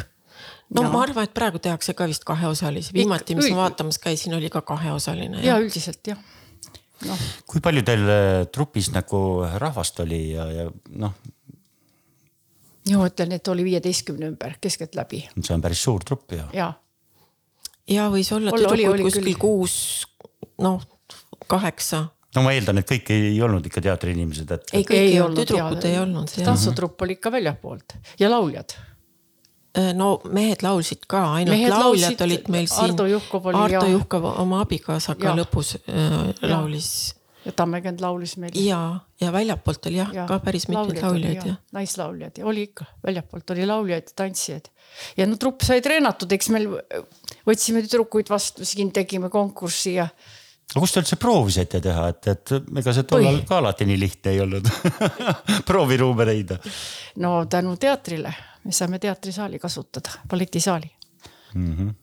no 0.75 0.85
ja. 0.85 0.92
ma 0.92 1.03
arvan, 1.03 1.27
et 1.27 1.33
praegu 1.35 1.62
tehakse 1.62 1.95
ka 1.97 2.07
vist 2.09 2.25
kaheosalisi, 2.27 2.94
viimati, 2.94 3.38
mis 3.38 3.50
ma 3.53 3.65
vaatamas 3.65 4.00
käisin, 4.01 4.35
oli 4.38 4.51
ka 4.53 4.62
kaheosaline. 4.65 5.42
ja 5.45 5.57
üldiselt 5.62 6.13
jah 6.13 6.19
no.. 7.07 7.18
kui 7.50 7.63
palju 7.63 7.83
teil 7.88 8.06
äh, 8.06 8.45
trupis 8.53 8.92
nagu 8.95 9.21
rahvast 9.62 10.01
oli 10.06 10.23
ja, 10.33 10.49
ja 10.54 10.69
noh? 11.02 11.18
Ma 12.98 13.10
ütlen, 13.10 13.34
et 13.38 13.48
oli 13.52 13.66
viieteistkümne 13.68 14.30
ümber 14.31 14.56
keskeltläbi. 14.62 15.26
see 15.42 15.56
on 15.56 15.62
päris 15.62 15.84
suur 15.84 16.06
trupp 16.06 16.31
ju. 16.38 16.46
ja, 16.54 16.72
ja 17.90 18.08
võis 18.14 18.31
olla 18.36 18.56
tüdrukuid 18.56 19.06
kuskil 19.08 19.28
küll. 19.31 19.42
kuus, 19.42 19.76
noh 20.62 20.81
kaheksa 21.50 22.08
no 22.36 22.46
ma 22.46 22.54
eeldan, 22.54 22.81
et 22.81 22.90
kõik 22.90 23.14
ei 23.16 23.42
olnud 23.42 23.66
ikka 23.66 23.81
teatriinimesed, 23.90 24.52
et. 24.58 24.74
ei, 24.74 24.84
kõik 24.84 25.00
ei 25.00 25.18
olnud, 25.22 25.44
tüdrukud 25.44 25.90
ei 25.90 25.98
olnud. 26.02 26.38
tantsutrupp 26.38 27.08
oli 27.08 27.19
ikka 27.19 27.34
väljapoolt 27.38 27.98
ja 28.22 28.31
lauljad 28.31 28.78
Äh, 29.78 29.92
no 29.94 30.16
mehed 30.34 30.64
laulsid 30.66 31.04
ka, 31.10 31.22
ainult 31.38 31.54
mehed 31.54 31.69
lauljad 31.69 31.86
laulsid, 31.86 32.22
olid 32.26 32.48
meil 32.50 32.66
siin. 32.66 32.90
Ardo 32.90 33.06
Juhkov 33.06 33.50
oli. 33.52 33.60
Ardo 33.68 33.86
ja... 33.86 33.92
Juhkov 33.94 34.26
oma 34.31 34.64
abikaasaga 34.66 35.30
ja. 35.30 35.34
lõpus 35.38 35.76
äh, 35.78 36.16
laulis. 36.50 36.90
Ja 37.49 37.56
Tammekend 37.56 38.01
laulis 38.03 38.35
meil. 38.41 38.56
ja, 38.61 38.81
ja 39.21 39.31
väljapoolt 39.33 39.89
oli 39.89 39.99
jah 39.99 40.11
ja, 40.13 40.25
ka 40.29 40.39
päris 40.44 40.68
mitmeid 40.69 41.01
lauljaid 41.03 41.47
ja. 41.51 41.56
naislauljad 41.75 42.41
ja 42.41 42.49
oli 42.49 42.68
ikka, 42.69 42.85
väljapoolt 43.06 43.56
oli 43.56 43.65
lauljaid 43.69 44.11
ja 44.11 44.18
tantsijaid. 44.23 44.69
ja 45.18 45.27
no 45.27 45.39
trupp 45.41 45.65
sai 45.65 45.81
treenatud, 45.85 46.31
eks 46.37 46.51
meil 46.56 46.69
võtsime 47.47 47.83
tüdrukuid 47.85 48.29
vastu, 48.31 48.68
siin 48.68 48.94
tegime 48.95 49.31
konkurssi 49.33 49.97
ja 49.97 50.07
aga 50.69 50.83
kust 50.83 50.95
te 50.95 51.01
üldse 51.01 51.18
proovisite 51.21 51.81
teha, 51.81 52.09
et, 52.13 52.27
et 52.29 52.53
ega 52.81 52.94
see 52.94 53.07
tollal 53.09 53.41
ka 53.49 53.57
alati 53.57 53.87
nii 53.89 53.97
lihtne 53.99 54.35
ei 54.35 54.44
olnud 54.45 54.69
prooviruume 55.69 56.29
leida? 56.29 56.59
no 57.23 57.39
tänu 57.49 57.75
teatrile 57.81 58.33
me 58.63 58.75
saime 58.75 58.99
teatrisaali 59.01 59.59
kasutada, 59.59 60.21
balletisaali 60.29 60.91
mm. 61.56 61.73
-hmm 61.73 61.97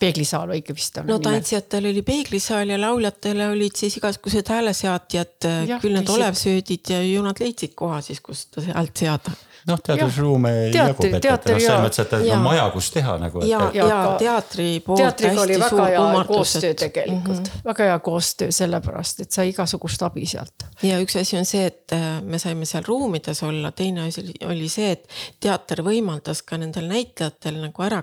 peeglisaal 0.00 0.54
õige 0.56 0.76
vist 0.76 1.00
on. 1.00 1.08
no 1.10 1.18
tantsijatel 1.22 1.90
oli 1.92 2.02
peeglisaal 2.06 2.74
ja 2.74 2.80
lauljatele 2.80 3.50
olid 3.54 3.76
siis 3.78 3.98
igasugused 4.00 4.52
hääleseadjad, 4.54 5.50
küll 5.80 5.96
need 5.96 6.14
olevsöödid 6.16 6.94
ja 6.94 7.02
ju 7.02 7.24
nad 7.26 7.40
leidsid 7.40 7.74
koha 7.78 8.00
siis, 8.04 8.22
kust 8.24 8.60
häält 8.68 9.04
seada 9.04 9.36
noh, 9.66 9.80
teadusruume 9.82 10.52
jagub, 10.74 11.04
et, 11.08 11.16
et 11.18 11.28
noh, 11.28 11.60
selles 11.60 11.82
mõttes, 11.82 12.00
et 12.04 12.14
on 12.36 12.42
maja, 12.44 12.66
kus 12.74 12.90
teha 12.94 13.16
nagu. 13.22 13.42
ja, 13.46 13.60
ja, 13.74 13.86
ja 13.90 14.00
teatri 14.20 14.68
poolt 14.84 15.02
teatriga 15.02 15.42
oli 15.42 15.58
väga 15.60 15.88
hea 15.90 16.24
koostöö 16.30 16.74
tegelikult 16.78 17.40
mm, 17.40 17.44
-hmm. 17.44 17.64
väga 17.70 17.88
hea 17.90 17.98
koostöö, 18.08 18.52
sellepärast 18.54 19.24
et 19.24 19.38
sai 19.38 19.50
igasugust 19.50 20.02
abi 20.06 20.26
sealt. 20.26 20.68
ja 20.82 21.00
üks 21.02 21.18
asi 21.20 21.38
on 21.38 21.48
see, 21.48 21.66
et 21.66 21.96
äh, 21.96 22.22
me 22.22 22.38
saime 22.42 22.66
seal 22.68 22.86
ruumides 22.86 23.42
olla, 23.42 23.72
teine 23.72 24.06
asi 24.08 24.26
oli 24.46 24.68
see, 24.68 24.92
et 24.92 25.08
teater 25.40 25.82
võimaldas 25.86 26.44
ka 26.46 26.58
nendel 26.60 26.86
näitlejatel 26.90 27.58
nagu 27.62 27.82
ära 27.82 28.02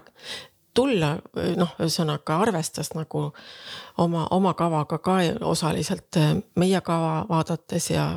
tulla, 0.73 1.15
noh, 1.57 1.75
ühesõnaga 1.79 2.39
arvestas 2.45 2.93
nagu 2.97 3.27
oma, 3.97 4.27
oma 4.31 4.53
kavaga 4.57 4.97
ka 4.97 5.19
osaliselt 5.41 6.19
meie 6.59 6.81
kava 6.81 7.25
vaadates 7.29 7.91
ja 7.93 8.07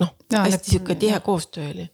noh, 0.00 0.16
hästi 0.32 0.76
sihuke 0.76 0.96
tihe 1.00 1.20
koostöö 1.20 1.70
oli 1.74 1.90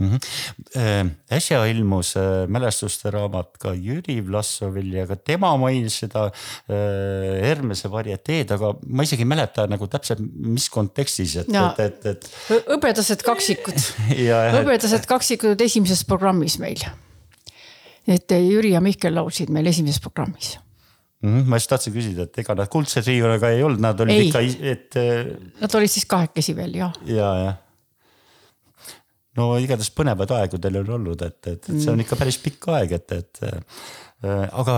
mm. 0.00 0.16
-hmm. 0.16 1.10
äsja 1.30 1.64
ilmus 1.66 2.16
äh, 2.16 2.48
mälestuste 2.48 3.10
raamat 3.10 3.58
ka 3.58 3.74
Jüri 3.74 4.26
Vlassovil 4.26 4.92
ja 4.92 5.06
ka 5.06 5.16
tema 5.16 5.56
mainis 5.56 5.98
seda 5.98 6.24
äh, 6.26 6.32
Hermese 7.42 7.90
varieteed, 7.90 8.50
aga 8.50 8.72
ma 8.86 9.02
isegi 9.02 9.22
ei 9.22 9.32
mäleta 9.34 9.66
nagu 9.66 9.86
täpselt, 9.86 10.22
mis 10.34 10.70
kontekstis, 10.70 11.36
et, 11.36 11.52
et, 11.54 11.80
et, 11.80 12.06
et. 12.06 12.30
hõbedased 12.68 13.22
kaksikud 13.26 13.86
hõbedased 14.58 15.06
kaksikud 15.08 15.60
esimeses 15.60 16.04
programmis 16.04 16.58
meil. 16.58 16.82
Et 18.10 18.34
Jüri 18.34 18.74
ja 18.74 18.82
Mihkel 18.84 19.14
laulsid 19.14 19.52
meil 19.54 19.70
esimeses 19.70 20.02
programmis 20.02 20.56
Mm 21.20 21.44
ma 21.52 21.58
just 21.60 21.68
tahtsin 21.68 21.92
küsida, 21.92 22.24
et 22.24 22.38
ega 22.40 22.54
nad 22.56 22.68
kuldse 22.72 23.02
triiuga 23.04 23.50
ei 23.52 23.60
olnud, 23.60 23.82
nad 23.84 23.98
olid 24.00 24.14
ei. 24.14 24.28
ikka, 24.30 24.40
et. 24.70 24.96
Nad 25.60 25.74
olid 25.76 25.92
siis 25.92 26.06
kahekesi 26.08 26.54
veel 26.56 26.78
jah. 26.78 26.94
ja, 27.04 27.26
jah 27.44 27.58
no 29.38 29.50
igatahes 29.62 29.92
põnevaid 29.94 30.32
aegu 30.36 30.60
teil 30.62 30.80
on 30.82 30.94
olnud, 30.98 31.24
et, 31.26 31.40
et, 31.46 31.58
et 31.60 31.82
see 31.82 31.92
on 31.92 32.02
ikka 32.02 32.18
päris 32.20 32.38
pikk 32.42 32.70
aeg, 32.74 32.94
et, 32.98 33.16
et 33.18 33.42
äh, 33.46 33.82
aga 34.20 34.74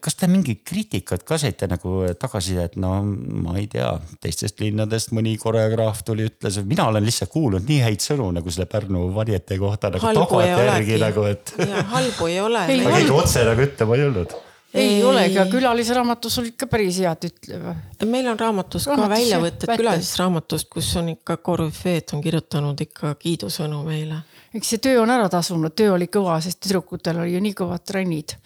kas 0.00 0.16
te 0.16 0.28
mingit 0.30 0.62
kriitikat 0.64 1.24
ka 1.28 1.36
saite 1.40 1.68
nagu 1.68 1.98
tagasisidet, 2.16 2.78
no 2.80 2.94
ma 3.04 3.58
ei 3.60 3.66
tea, 3.72 3.90
teistest 4.24 4.62
linnadest 4.62 5.12
mõni 5.16 5.36
koreograaf 5.40 6.00
tuli, 6.06 6.30
ütles, 6.30 6.56
mina 6.64 6.88
olen 6.88 7.04
lihtsalt 7.04 7.32
kuulnud 7.34 7.68
nii 7.68 7.82
häid 7.84 8.04
sõnu 8.04 8.30
nagu 8.38 8.52
selle 8.52 8.68
Pärnu 8.72 9.10
varjete 9.14 9.60
kohta 9.60 9.92
nagu 9.92 10.14
tagantjärgi 10.16 11.00
nagu, 11.02 11.28
et. 11.28 11.54
halbu 11.92 12.32
ei 12.32 12.40
ole. 12.40 12.66
aga 12.72 12.98
keegi 12.98 13.16
otse 13.20 13.44
nagu 13.44 13.66
ütlema 13.68 14.00
ei 14.00 14.08
olnud 14.08 14.36
ei 14.76 15.04
olegi, 15.04 15.38
aga 15.38 15.50
külalisraamatus 15.50 16.38
olid 16.42 16.56
ka 16.60 16.68
päris 16.70 16.98
head 17.00 17.28
ütlema. 17.28 17.74
meil 18.04 18.28
on 18.30 18.38
raamatus 18.38 18.88
ka 18.88 19.08
väljavõtted 19.10 19.72
külalisraamatust, 19.72 20.68
kus 20.72 20.90
on 21.00 21.12
ikka 21.14 21.38
korüfeed 21.48 22.14
on 22.16 22.24
kirjutanud 22.24 22.80
ikka 22.84 23.14
kiidusõnu 23.20 23.82
meile. 23.86 24.22
eks 24.54 24.74
see 24.74 24.82
töö 24.88 25.00
on 25.02 25.12
ära 25.12 25.28
tasunud, 25.32 25.74
töö 25.76 25.94
oli 25.96 26.10
kõva, 26.12 26.40
sest 26.44 26.60
tüdrukutel 26.64 27.22
oli 27.22 27.36
ju 27.36 27.44
nii 27.44 27.56
kõvad 27.62 27.86
trennid. 27.88 28.36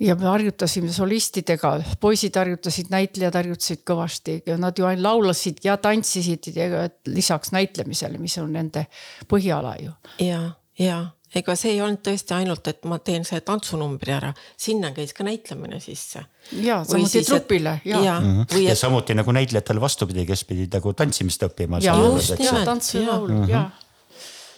Ja 0.00 0.14
me 0.18 0.26
harjutasime 0.26 0.92
solistidega, 0.92 1.74
poisid 2.00 2.36
harjutasid, 2.36 2.90
näitlejad 2.90 3.36
harjutasid 3.38 3.84
kõvasti 3.86 4.40
ja 4.46 4.56
nad 4.58 4.78
ju 4.78 4.88
ainult 4.88 5.06
laulasid 5.06 5.62
ja 5.64 5.76
tantsisid 5.78 6.50
ja 6.54 6.88
lisaks 7.06 7.52
näitlemisele, 7.54 8.18
mis 8.18 8.38
on 8.42 8.52
nende 8.52 8.86
põhiala 9.30 9.76
ju. 9.82 9.92
ja, 10.24 10.40
ja 10.78 11.04
ega 11.34 11.54
see 11.58 11.74
ei 11.74 11.80
olnud 11.82 12.02
tõesti 12.06 12.34
ainult, 12.36 12.66
et 12.70 12.84
ma 12.90 12.98
teen 13.02 13.24
selle 13.26 13.44
tantsunumbri 13.46 14.14
ära, 14.14 14.32
sinna 14.60 14.92
käis 14.94 15.14
ka 15.14 15.26
näitlemine 15.26 15.80
sisse. 15.82 16.24
ja 16.62 16.82
samuti 16.86 17.22
trupile 17.26 17.80
ja, 17.84 18.00
ja. 18.00 18.18
Mm 18.20 18.42
-hmm. 18.42 18.58
ja 18.66 18.72
et... 18.72 18.78
samuti 18.78 19.14
nagu 19.14 19.32
näitlejatel 19.32 19.80
vastupidi, 19.80 20.26
kes 20.26 20.44
pidid 20.44 20.74
nagu 20.74 20.92
tantsimist 20.92 21.42
õppima. 21.42 21.82
ja 21.82 21.94
just 21.94 22.38
nimelt, 22.38 22.64
tantsu 22.64 22.98
ja 22.98 23.08
laulu 23.08 23.32
mm 23.32 23.44
-hmm. 23.44 23.50
ja 23.50 23.70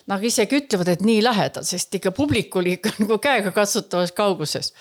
Nad 0.06 0.22
isegi 0.22 0.60
ütlevad, 0.60 0.88
et 0.88 1.00
nii 1.02 1.22
lähedal, 1.24 1.64
sest 1.66 1.94
ikka 1.94 2.12
publik 2.14 2.56
oli 2.56 2.76
ikka 2.76 2.92
nagu 2.98 3.18
käega 3.18 3.50
katsutavas 3.50 4.12
kauguses 4.12 4.72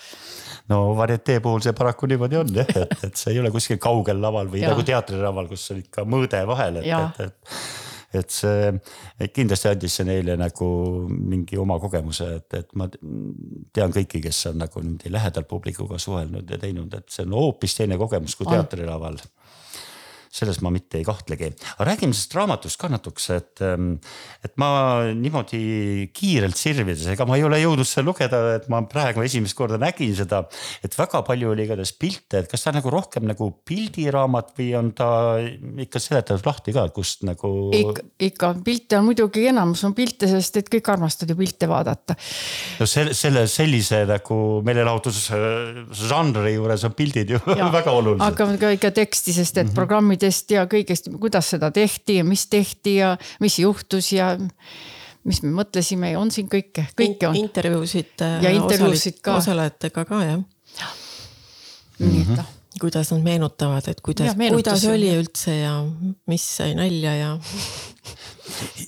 no 0.72 0.80
varietee 0.98 1.40
puhul 1.44 1.64
see 1.64 1.74
paraku 1.76 2.08
niimoodi 2.10 2.40
on 2.40 2.54
jah, 2.60 2.70
et, 2.82 2.94
et 3.08 3.18
see 3.18 3.34
ei 3.34 3.42
ole 3.42 3.52
kuskil 3.54 3.80
kaugel 3.82 4.22
laval 4.22 4.50
või 4.52 4.64
ja. 4.64 4.72
nagu 4.72 4.86
teatrilaval, 4.86 5.50
kus 5.50 5.70
on 5.74 5.82
ikka 5.82 6.06
mõõde 6.08 6.42
vahel, 6.48 6.80
et, 6.82 6.88
et, 6.90 7.28
et 7.28 7.84
et 8.16 8.32
see 8.32 8.68
et 9.20 9.32
kindlasti 9.34 9.68
andis 9.68 9.96
see 9.98 10.06
neile 10.08 10.36
nagu 10.40 10.66
mingi 11.10 11.58
oma 11.60 11.78
kogemuse, 11.82 12.28
et, 12.38 12.58
et 12.60 12.76
ma 12.78 12.86
tean 12.88 13.92
kõiki, 13.92 14.22
kes 14.24 14.44
on 14.52 14.60
nagu 14.62 14.82
niimoodi 14.82 15.12
lähedalt 15.12 15.48
publikuga 15.50 15.98
suhelnud 16.00 16.50
ja 16.50 16.60
teinud, 16.62 16.94
et 16.96 17.10
see 17.12 17.26
on 17.26 17.36
hoopis 17.36 17.76
teine 17.80 17.98
kogemus 18.00 18.38
kui 18.38 18.48
teatrilaval 18.48 19.18
selles 20.36 20.60
ma 20.64 20.72
mitte 20.74 21.00
ei 21.00 21.06
kahtlegi, 21.06 21.50
aga 21.76 21.88
räägime 21.90 22.14
sellest 22.14 22.36
raamatust 22.36 22.80
ka 22.80 22.90
natukese, 22.92 23.38
et, 23.40 23.62
ähm, 23.64 23.94
et 24.44 24.54
ma 24.60 24.68
niimoodi 25.16 26.10
kiirelt 26.16 26.58
sirvides, 26.58 27.06
ega 27.12 27.26
ma 27.28 27.38
ei 27.38 27.46
ole 27.46 27.60
jõudnud 27.62 27.88
seda 27.88 28.06
lugeda, 28.06 28.42
et 28.58 28.68
ma 28.72 28.82
praegu 28.90 29.24
esimest 29.24 29.56
korda 29.56 29.78
nägin 29.80 30.14
seda. 30.16 30.44
et 30.84 30.94
väga 30.98 31.22
palju 31.26 31.50
oli 31.52 31.64
igatahes 31.64 31.94
pilte, 31.96 32.42
et 32.42 32.50
kas 32.50 32.66
ta 32.66 32.72
nagu 32.76 32.90
rohkem 32.92 33.26
nagu 33.28 33.50
pildiraamat 33.66 34.52
või 34.58 34.68
on 34.78 34.92
ta 34.96 35.08
ikka 35.86 36.02
seletatud 36.02 36.46
lahti 36.46 36.74
ka, 36.76 36.88
kust 36.94 37.24
nagu. 37.26 37.52
ikka, 37.74 38.06
ikka 38.28 38.52
pilte 38.66 39.00
on 39.00 39.08
muidugi 39.08 39.46
enamus 39.50 39.84
on 39.88 39.94
pilte, 39.96 40.28
sest 40.30 40.60
et 40.60 40.70
kõik 40.72 40.92
armastavad 40.92 41.32
ju 41.32 41.38
pilte 41.40 41.70
vaadata. 41.70 42.16
no 42.80 42.88
selle, 42.90 43.14
selle 43.16 43.46
sellise 43.50 44.02
nagu 44.08 44.38
meelelahutusžanri 44.66 46.54
juures 46.56 46.84
on 46.86 46.94
pildid 46.96 47.34
ju 47.34 47.40
väga 47.78 47.94
olulised. 47.94 48.26
aga 48.26 48.60
ka 48.60 48.72
ikka 48.76 48.92
teksti, 49.00 49.32
sest 49.36 49.56
et 49.56 49.64
mm 49.64 49.70
-hmm. 49.70 49.74
programmid 49.74 50.25
kõikidest 50.26 50.50
ja 50.50 50.66
kõigest, 50.66 51.08
kuidas 51.20 51.50
seda 51.50 51.70
tehti 51.70 52.18
ja 52.20 52.24
mis 52.24 52.46
tehti 52.50 52.96
ja 52.98 53.16
mis 53.40 53.58
juhtus 53.58 54.12
ja 54.12 54.36
mis 55.24 55.42
me 55.42 55.50
mõtlesime 55.54 56.12
ja 56.12 56.20
on 56.20 56.30
siin 56.30 56.48
kõike, 56.48 56.88
kõike 56.96 57.28
on. 57.28 57.36
intervjuusid. 57.36 58.14
Äh, 58.22 58.42
ja 58.42 58.50
intervjuusid 58.50 59.20
ka. 59.22 59.36
osalejatega 59.40 60.04
ka 60.04 60.20
jah 60.24 60.42
ja.. 60.80 60.92
nii 61.98 62.22
et 62.22 62.36
noh 62.36 62.52
kuidas 62.76 63.08
nad 63.08 63.22
meenutavad, 63.24 63.86
et 63.88 64.02
kuidas, 64.04 64.34
kuidas 64.36 64.82
oli 64.84 65.08
üldse 65.16 65.54
ja 65.62 65.78
mis 66.28 66.42
sai 66.58 66.74
nalja 66.76 67.14
ja 67.16 67.30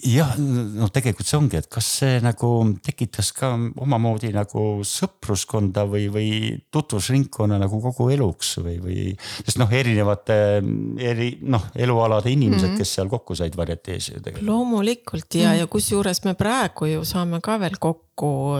jah, 0.04 0.34
no 0.38 0.88
tegelikult 0.92 1.28
see 1.28 1.38
ongi, 1.38 1.58
et 1.60 1.68
kas 1.72 1.88
see 2.00 2.18
nagu 2.24 2.50
tekitas 2.84 3.30
ka 3.36 3.50
omamoodi 3.56 4.30
nagu 4.34 4.64
sõpruskonda 4.86 5.84
või, 5.90 6.06
või 6.12 6.30
tutvusringkonna 6.74 7.58
nagu 7.60 7.80
kogu 7.84 8.08
eluks 8.14 8.56
või, 8.62 8.76
või. 8.82 9.04
sest 9.42 9.60
noh, 9.60 9.72
erinevate 9.72 10.38
eri 11.10 11.30
noh, 11.42 11.68
elualade 11.76 12.32
inimesed 12.32 12.64
mm, 12.64 12.74
-hmm. 12.74 12.78
kes 12.82 12.94
seal 12.98 13.12
kokku 13.12 13.36
said 13.38 13.56
varietees 13.58 14.10
ju 14.12 14.22
tegelikult. 14.22 14.48
loomulikult 14.48 15.34
ja 15.34 15.48
mm, 15.48 15.52
-hmm. 15.52 15.60
ja 15.60 15.66
kusjuures 15.66 16.24
me 16.24 16.34
praegu 16.34 16.92
ju 16.92 17.04
saame 17.04 17.40
ka 17.40 17.58
veel 17.60 17.78
kokku. 17.78 18.58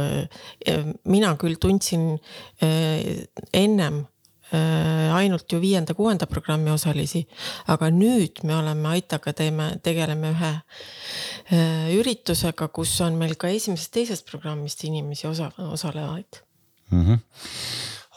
mina 1.05 1.35
küll 1.35 1.57
tundsin 1.59 2.19
eh, 2.63 3.27
ennem 3.53 4.05
ainult 5.13 5.53
ju 5.53 5.61
viienda-kuuenda 5.61 6.27
programmi 6.27 6.71
osalisi. 6.71 7.27
aga 7.67 7.91
nüüd 7.93 8.43
me 8.49 8.57
oleme 8.57 8.89
Aitaga 8.95 9.33
teeme, 9.33 9.71
tegeleme 9.83 10.33
ühe 10.33 10.53
äh, 11.53 11.91
üritusega, 11.97 12.69
kus 12.69 12.95
on 13.05 13.19
meil 13.21 13.37
ka 13.37 13.51
esimesest-teisest 13.53 14.27
programmist 14.31 14.85
inimesi 14.85 15.29
osa, 15.29 15.51
osalevaid 15.59 16.43
mm. 16.91 17.05
-hmm 17.05 17.19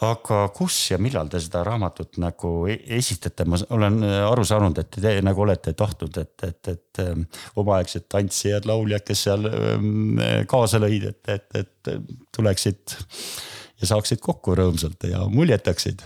aga 0.02 0.48
kus 0.50 0.76
ja 0.90 0.98
millal 0.98 1.28
te 1.30 1.40
seda 1.40 1.62
raamatut 1.66 2.18
nagu 2.18 2.66
e-, 2.72 2.80
esitate, 2.98 3.46
ma 3.46 3.60
olen 3.70 4.00
aru 4.04 4.46
saanud, 4.48 4.80
et 4.82 4.98
te 4.98 5.14
nagu 5.22 5.44
olete 5.46 5.76
tahtnud, 5.78 6.18
et, 6.18 6.46
et, 6.48 6.72
et 6.74 7.02
omaaegsed 7.62 8.08
tantsijad, 8.10 8.66
lauljad, 8.66 9.06
kes 9.06 9.24
seal 9.28 9.46
ähm, 9.52 10.18
kaasa 10.50 10.82
lõid, 10.82 11.06
et, 11.12 11.22
et, 11.36 11.62
et 11.62 11.94
tuleksid 12.34 12.98
ja 13.82 13.92
saaksid 13.94 14.22
kokku 14.26 14.56
rõõmsalt 14.58 15.06
ja 15.10 15.22
muljetaksid 15.30 16.02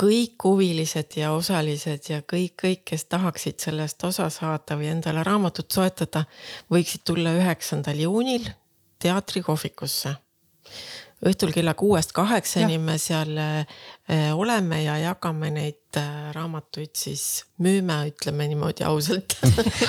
kõik 0.00 0.44
huvilised 0.44 1.16
ja 1.16 1.32
osalised 1.36 2.08
ja 2.10 2.20
kõik, 2.22 2.54
kõik, 2.62 2.82
kes 2.90 3.04
tahaksid 3.04 3.60
sellest 3.60 4.04
osa 4.04 4.28
saada 4.32 4.76
või 4.80 4.90
endale 4.92 5.24
raamatut 5.24 5.70
soetada, 5.70 6.24
võiksid 6.72 7.04
tulla 7.04 7.34
üheksandal 7.36 8.00
juunil 8.00 8.48
teatrikohvikusse. 9.04 10.14
Õhtul 11.28 11.52
kella 11.54 11.74
kuuest 11.78 12.12
kaheksani 12.16 12.78
me 12.82 12.96
seal 13.00 13.32
äh, 13.38 13.64
oleme 14.36 14.82
ja 14.82 14.96
jagame 15.00 15.50
neid 15.54 15.98
äh, 15.98 16.30
raamatuid 16.34 16.92
siis, 16.98 17.44
müüme, 17.64 17.96
ütleme 18.10 18.46
niimoodi 18.50 18.84
ausalt 18.86 19.36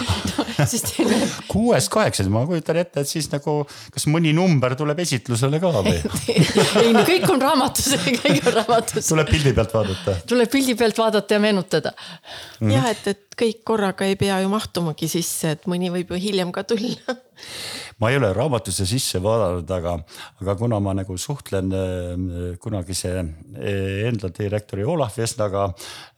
siis 0.72 0.86
teile. 0.88 1.20
kuuest 1.51 1.92
kaheksani, 1.94 2.32
ma 2.34 2.46
kujutan 2.48 2.80
ette, 2.82 3.04
et 3.04 3.12
siis 3.12 3.27
nagu, 3.34 3.58
kas 3.94 4.08
mõni 4.12 4.34
number 4.38 4.77
tuleb 4.80 5.01
esitlusele 5.04 5.60
ka 5.63 5.74
või? 5.75 5.98
ei 6.84 6.94
kõik 7.12 7.27
on 7.34 7.44
raamatus, 7.44 7.92
kõik 8.24 8.50
on 8.51 8.58
raamatus. 8.62 9.12
tuleb 9.12 9.32
pildi 9.32 9.56
pealt 9.58 9.75
vaadata. 9.75 10.18
tuleb 10.32 10.51
pildi 10.51 10.77
pealt 10.80 11.04
vaadata 11.04 11.38
ja 11.38 11.44
meenutada 11.44 11.96
mm. 11.96 12.68
-hmm. 12.68 12.75
jah, 12.77 12.92
et, 12.94 13.08
et 13.15 13.39
kõik 13.39 13.63
korraga 13.68 14.08
ei 14.08 14.15
pea 14.20 14.39
ju 14.44 14.51
mahtumagi 14.51 15.12
sisse, 15.12 15.58
et 15.58 15.68
mõni 15.68 15.92
võib 15.92 16.15
ju 16.15 16.22
hiljem 16.30 16.56
ka 16.56 16.63
tulla 16.63 17.20
ma 18.02 18.10
ei 18.12 18.18
ole 18.20 18.32
raamatusse 18.36 18.86
sisse 18.88 19.22
vaadanud, 19.24 19.70
aga, 19.72 19.94
aga 20.42 20.56
kuna 20.60 20.80
ma 20.84 20.94
nagu 20.98 21.16
suhtlen 21.20 21.72
äh, 21.72 22.56
kunagise 22.62 23.14
äh, 23.20 24.08
enda 24.10 24.32
direktori 24.36 24.84
Olav 24.84 25.16
Vesnaga, 25.16 25.70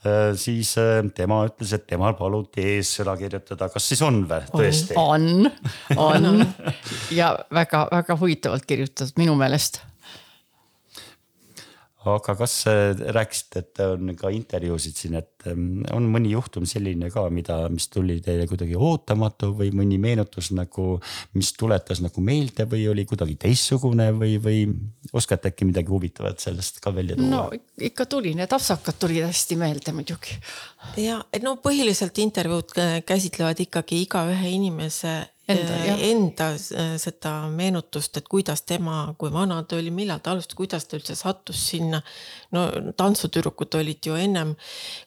äh, 0.01 0.31
siis 0.37 0.73
tema 1.17 1.43
ütles, 1.49 1.75
et 1.77 1.85
temal 1.89 2.17
paluti 2.17 2.65
eessõna 2.77 3.17
kirjutada, 3.19 3.69
kas 3.73 3.91
siis 3.91 4.01
on 4.05 4.23
või? 4.29 4.41
Tõesti? 4.53 4.97
on, 4.97 5.51
on. 5.97 6.41
Ja 7.17 7.31
väga-väga 7.53 8.17
huvitavalt 8.19 8.65
kirjutatud 8.67 9.17
minu 9.21 9.35
meelest 9.37 9.79
aga 12.15 12.35
kas 12.39 12.53
äh, 12.69 12.95
rääkisite, 13.15 13.61
et 13.63 13.81
on 13.83 14.13
ka 14.17 14.31
intervjuusid 14.33 14.97
siin, 14.97 15.17
et 15.19 15.47
ähm, 15.49 15.83
on 15.95 16.07
mõni 16.11 16.31
juhtum 16.33 16.65
selline 16.69 17.11
ka, 17.13 17.25
mida, 17.33 17.59
mis 17.73 17.89
tuli 17.93 18.19
teile 18.25 18.47
kuidagi 18.49 18.77
ootamatu 18.77 19.51
või 19.57 19.71
mõni 19.75 19.99
meenutus 20.01 20.51
nagu, 20.55 20.97
mis 21.37 21.51
tuletas 21.57 22.01
nagu 22.03 22.23
meelde 22.23 22.67
või 22.69 22.87
oli 22.91 23.07
kuidagi 23.09 23.37
teistsugune 23.47 24.09
või, 24.17 24.37
või 24.43 24.65
oskate 25.13 25.51
äkki 25.51 25.69
midagi 25.69 25.93
huvitavat 25.93 26.43
sellest 26.43 26.81
ka 26.83 26.93
välja 26.95 27.17
tuua? 27.19 27.29
no 27.31 27.87
ikka 27.89 28.07
tuli, 28.09 28.35
need 28.37 28.53
apsakad 28.53 28.99
tulid 28.99 29.27
hästi 29.27 29.59
meelde 29.59 29.95
muidugi. 29.95 30.37
ja, 31.01 31.21
et 31.33 31.45
no 31.45 31.57
põhiliselt 31.63 32.19
intervjuud 32.23 32.77
käsitlevad 33.07 33.65
ikkagi 33.67 34.03
igaühe 34.05 34.53
inimese 34.57 35.19
Enda, 35.47 35.75
jah. 35.85 36.01
enda 36.03 36.47
äh, 36.51 36.97
seda 36.99 37.31
meenutust, 37.47 38.17
et 38.19 38.25
kuidas 38.27 38.65
tema, 38.67 39.13
kui 39.17 39.29
vana 39.31 39.61
ta 39.63 39.77
oli, 39.79 39.93
millal 39.95 40.19
ta 40.19 40.33
alustas, 40.33 40.57
kuidas 40.59 40.83
ta 40.85 40.97
üldse 40.97 41.15
sattus 41.15 41.61
sinna. 41.69 42.01
no 42.51 42.65
tantsutüdrukud 42.99 43.75
olid 43.79 44.09
ju 44.09 44.15
ennem 44.19 44.53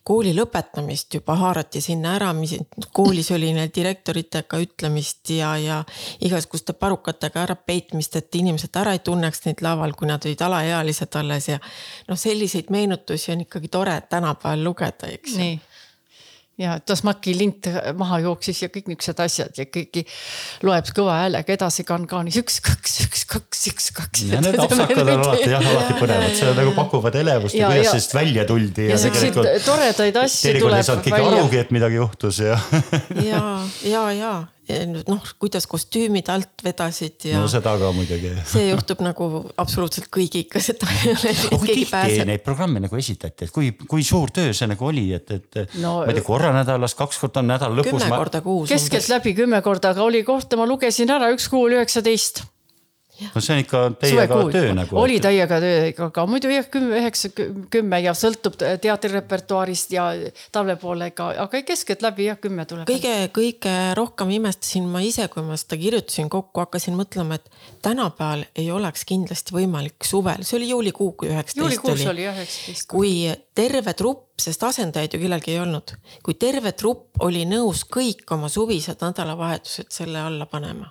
kooli 0.05 0.33
lõpetamist 0.37 1.19
juba 1.19 1.37
haarati 1.41 1.81
sinna 1.85 2.15
ära, 2.17 2.33
mis 2.37 2.57
koolis 2.97 3.31
oli 3.37 3.53
neil 3.57 3.69
direktoritega 3.75 4.61
ütlemist 4.65 5.33
ja, 5.37 5.55
ja 5.61 5.79
igasuguste 6.25 6.73
parukatega 6.73 7.45
ära 7.45 7.57
peitmist, 7.57 8.17
et 8.17 8.41
inimesed 8.41 8.77
ära 8.81 8.97
ei 8.97 9.05
tunneks 9.05 9.45
neid 9.45 9.61
laval, 9.65 9.93
kui 9.93 10.09
nad 10.09 10.25
olid 10.25 10.41
alaealised 10.49 11.21
alles 11.21 11.51
ja 11.53 11.61
noh, 12.09 12.17
selliseid 12.17 12.73
meenutusi 12.73 13.33
on 13.37 13.45
ikkagi 13.45 13.69
tore 13.69 14.01
tänapäeval 14.09 14.65
lugeda, 14.71 15.13
eks 15.13 15.37
ju 15.37 15.53
ja 16.61 16.77
Tasmaki 16.85 17.35
lint 17.39 17.69
maha 17.99 18.21
jooksis 18.25 18.63
ja 18.65 18.69
kõik 18.73 18.91
niisugused 18.91 19.23
asjad 19.25 19.61
ja 19.61 19.67
kõiki 19.67 20.05
loeb 20.67 20.91
kõva 20.97 21.17
häälega 21.23 21.57
edasi 21.57 21.85
kankaanis 21.89 22.37
üks, 22.41 22.61
kaks, 22.65 22.99
üks, 23.07 23.25
kaks, 23.31 23.65
üks, 23.73 23.91
kaks. 23.97 24.25
ja 24.29 24.43
need 24.45 24.59
apsakad 24.61 25.03
on 25.07 25.13
alati 25.17 25.51
jah, 25.55 25.67
alati 25.73 25.99
põnevad, 26.01 26.37
see 26.39 26.55
nagu 26.61 26.77
pakuvad 26.77 27.19
elevust 27.23 27.57
ja, 27.57 27.67
ja 27.67 27.73
kuidas 27.73 27.93
sellest 27.95 28.17
välja 28.19 28.47
tuldi. 28.49 28.87
ja, 28.91 28.95
ja 28.95 29.03
siukseid 29.07 29.41
toredaid 29.67 30.23
asju 30.25 30.41
tuleb. 30.41 30.61
teinekord 30.61 30.79
ei 30.79 30.89
saanud 30.91 31.07
keegi 31.09 31.29
arugi, 31.33 31.63
et 31.65 31.77
midagi 31.77 32.01
juhtus 32.01 32.43
ja 32.45 32.59
ja, 33.31 33.45
ja, 33.89 34.07
ja 34.17 34.35
noh, 35.09 35.33
kuidas 35.41 35.67
kostüümid 35.71 36.29
alt 36.33 36.65
vedasid 36.65 37.29
ja. 37.31 37.41
no 37.41 37.49
seda 37.51 37.75
ka 37.81 37.91
muidugi. 37.97 38.33
see 38.49 38.69
juhtub 38.71 39.03
nagu 39.05 39.31
absoluutselt 39.61 40.11
kõigiga, 40.13 40.63
seda 40.63 40.89
ei 40.99 41.15
ole. 41.15 41.35
kui 41.57 41.75
tihti 41.83 42.29
neid 42.29 42.45
programme 42.47 42.83
nagu 42.85 43.01
esitati, 43.01 43.49
et 43.49 43.55
kui, 43.55 43.73
kui 43.91 44.07
suur 44.07 44.33
töö 44.35 44.55
see 44.57 44.71
nagu 44.71 44.91
oli, 44.91 45.09
et, 45.17 45.35
et 45.37 45.61
no, 45.83 46.01
ma 46.05 46.11
ei 46.11 46.21
tea, 46.21 46.27
korra 46.27 46.53
nädalas, 46.57 46.97
kaks 46.99 47.21
korda 47.25 47.45
nädala 47.47 47.81
lõpus. 47.81 47.97
kümme 47.97 48.13
ma... 48.13 48.23
korda 48.23 48.45
kuus. 48.45 48.71
keskeltläbi 48.73 49.35
kümme 49.43 49.63
korda, 49.67 49.95
aga 49.95 50.07
oli 50.07 50.25
kohta, 50.27 50.61
ma 50.61 50.69
lugesin 50.71 51.11
ära, 51.13 51.33
üks 51.35 51.51
kuu 51.53 51.67
oli 51.69 51.79
üheksateist 51.81 52.45
no 53.35 53.41
see 53.43 53.55
on 53.55 53.63
ikka 53.65 53.81
täiega 54.01 54.39
töö 54.53 54.73
nagu. 54.77 54.99
oli 55.01 55.19
täiega 55.23 55.59
töö, 55.63 55.91
aga 56.07 56.25
muidu 56.31 56.51
jah, 56.53 56.67
kümme, 56.73 56.99
üheksa, 57.01 57.31
kümme 57.73 58.01
ja 58.03 58.15
sõltub 58.17 58.57
teatrirepertuaarist 58.59 59.95
ja 59.95 60.07
tavlepoolega, 60.55 61.31
aga 61.45 61.63
keskeltläbi 61.67 62.29
jah, 62.31 62.41
kümme 62.41 62.67
tuleb. 62.69 62.89
kõige, 62.91 63.15
kõige 63.37 63.75
rohkem 63.99 64.35
imestasin 64.39 64.89
ma 64.91 65.03
ise, 65.05 65.29
kui 65.33 65.45
ma 65.47 65.59
seda 65.61 65.79
kirjutasin 65.81 66.31
kokku, 66.33 66.65
hakkasin 66.65 66.97
mõtlema, 66.99 67.41
et 67.41 67.51
tänapäeval 67.85 68.47
ei 68.59 68.71
oleks 68.75 69.05
kindlasti 69.09 69.57
võimalik 69.57 70.07
suvel, 70.07 70.45
see 70.47 70.59
oli 70.61 70.71
juulikuu, 70.73 71.13
kui 71.21 71.33
üheksateist 71.33 71.61
oli. 71.61 71.79
juulikuus 71.81 72.07
oli 72.15 72.29
jah, 72.29 72.39
üheksateist. 72.39 72.89
kui 72.91 73.15
terve 73.57 73.97
trupp, 73.99 74.31
sest 74.41 74.63
asendajaid 74.65 75.17
ju 75.17 75.25
kellelgi 75.25 75.57
ei 75.57 75.61
olnud, 75.61 75.97
kui 76.25 76.39
terve 76.41 76.73
trupp 76.73 77.21
oli 77.27 77.45
nõus 77.49 77.85
kõik 77.85 78.25
oma 78.37 78.49
suvised 78.53 79.03
nädalavahetused 79.05 79.93
selle 79.93 80.23
alla 80.25 80.49
panema 80.49 80.89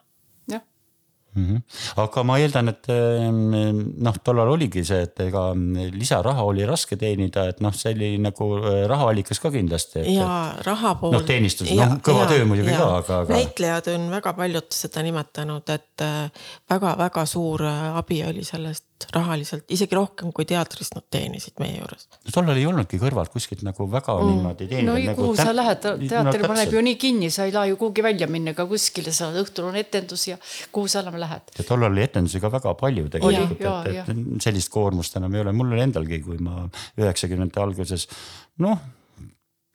Mm 1.36 1.46
-hmm. 1.46 1.62
aga 2.02 2.24
ma 2.24 2.38
eeldan, 2.42 2.70
et 2.72 2.88
noh, 2.90 4.16
tollal 4.24 4.50
oligi 4.50 4.82
see, 4.86 5.04
et 5.06 5.20
ega 5.28 5.44
lisaraha 5.94 6.44
oli 6.44 6.66
raske 6.66 6.98
teenida, 6.98 7.46
et 7.52 7.62
noh, 7.62 7.74
see 7.76 7.94
oli 7.94 8.10
nagu 8.18 8.48
eh, 8.58 8.82
rahaallikas 8.90 9.40
ka 9.40 9.52
kindlasti. 9.54 10.06
ja 10.16 10.56
raha 10.66 10.96
pool. 10.96 11.14
noh, 11.14 11.26
teenistus, 11.26 11.70
noh 11.70 11.98
kõva 12.06 12.26
ja, 12.26 12.32
töö 12.34 12.50
muidugi 12.50 12.74
ka, 12.74 12.90
aga, 12.98 13.22
aga. 13.24 13.38
näitlejad 13.38 13.92
on 13.96 14.10
väga 14.16 14.34
paljud 14.34 14.70
seda 14.82 15.06
nimetanud, 15.06 15.70
et 15.70 16.06
väga-väga 16.70 17.26
eh, 17.26 17.34
suur 17.34 17.66
eh, 17.70 17.98
abi 18.02 18.24
oli 18.26 18.44
sellest 18.48 18.89
rahaliselt, 19.16 19.64
isegi 19.72 19.96
rohkem 19.96 20.34
kui 20.36 20.46
teatris 20.50 20.92
nad 20.96 21.06
teenisid 21.12 21.60
meie 21.62 21.78
juures. 21.78 22.08
tollal 22.34 22.60
ei 22.60 22.66
olnudki 22.70 23.00
kõrvalt 23.02 23.32
kuskilt 23.34 23.64
nagu 23.68 23.88
väga 23.92 24.16
mm. 24.18 24.34
niimoodi 24.34 24.68
teenida. 24.68 24.92
no 24.92 24.98
ei 25.00 25.08
nagu, 25.10 25.24
kuhu 25.24 25.38
sa 25.40 25.54
lähed, 25.56 25.88
teater 26.04 26.44
no, 26.44 26.52
paneb 26.52 26.76
ju 26.76 26.84
nii 26.90 27.00
kinni, 27.00 27.32
sa 27.34 27.48
ei 27.48 27.56
saa 27.56 27.66
ju 27.70 27.80
kuhugi 27.80 28.06
välja 28.06 28.28
minna 28.32 28.54
ega 28.56 28.68
kuskile, 28.70 29.14
sa 29.16 29.32
õhtul 29.32 29.72
on 29.72 29.80
etendus 29.80 30.28
ja 30.28 30.38
kuhu 30.76 30.92
sa 30.92 31.04
enam 31.06 31.20
lähed. 31.22 31.56
ja 31.58 31.66
tollal 31.68 31.94
oli 31.94 32.06
etendusi 32.06 32.44
ka 32.44 32.52
väga 32.54 32.76
palju 32.80 33.10
tegelikult, 33.16 33.90
et, 33.90 34.14
et 34.14 34.46
sellist 34.46 34.74
koormust 34.74 35.18
enam 35.20 35.36
ei 35.36 35.46
ole, 35.46 35.56
mul 35.56 35.74
oli 35.74 35.86
endalgi, 35.88 36.22
kui 36.26 36.40
ma 36.44 36.66
üheksakümnendate 37.00 37.64
alguses 37.64 38.08
noh 38.66 38.80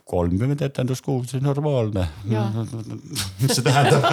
kolmkümmend 0.05 0.61
etendust 0.61 1.05
kuus, 1.05 1.31
see 1.31 1.41
on 1.41 1.47
normaalne. 1.49 2.05
mis 2.29 3.55
see 3.57 3.65
tähendab 3.65 4.05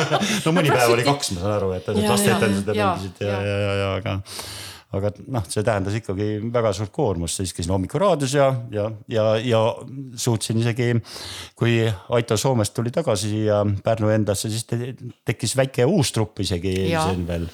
no 0.45 0.54
mõni 0.56 0.71
päev 0.71 0.95
oli 0.95 1.06
kaks, 1.08 1.34
ma 1.36 1.43
saan 1.43 1.56
aru, 1.58 1.71
et 1.76 1.89
lasteetendused 1.91 2.71
ja, 2.71 2.93
ja, 2.95 3.28
ja, 3.28 3.39
ja, 3.43 3.58
ja, 3.65 3.74
ja 3.82 3.89
aga 4.00 4.19
aga 4.91 5.12
noh, 5.32 5.43
see 5.47 5.63
tähendas 5.63 5.95
ikkagi 5.95 6.27
väga 6.51 6.73
suurt 6.75 6.91
koormust, 6.95 7.39
siis 7.39 7.54
käisin 7.56 7.71
hommikul 7.71 8.01
raadios 8.04 8.34
ja, 8.36 8.49
ja, 8.73 8.89
ja, 9.12 9.27
ja 9.39 9.62
suutsin 10.19 10.60
isegi, 10.60 10.89
kui 11.56 11.77
Aito 12.17 12.38
Soomest 12.38 12.75
tuli 12.75 12.91
tagasi 12.91 13.32
siia 13.32 13.62
Pärnu 13.84 14.12
endasse, 14.12 14.51
siis 14.51 14.67
te, 14.67 14.93
tekkis 15.27 15.56
väike 15.60 15.88
uus 15.88 16.12
trupp 16.15 16.43
isegi 16.43 16.75
siin 16.91 17.23
veel. 17.27 17.47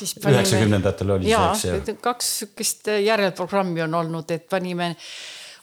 Üheksakümnendatel 0.00 1.12
oli 1.12 1.28
see, 1.28 1.74
eks 1.76 1.90
ju. 1.92 1.98
kaks 2.00 2.32
sihukest 2.38 2.88
järelprogrammi 3.04 3.84
on 3.84 3.98
olnud, 4.00 4.32
et 4.32 4.46
panime 4.48 4.94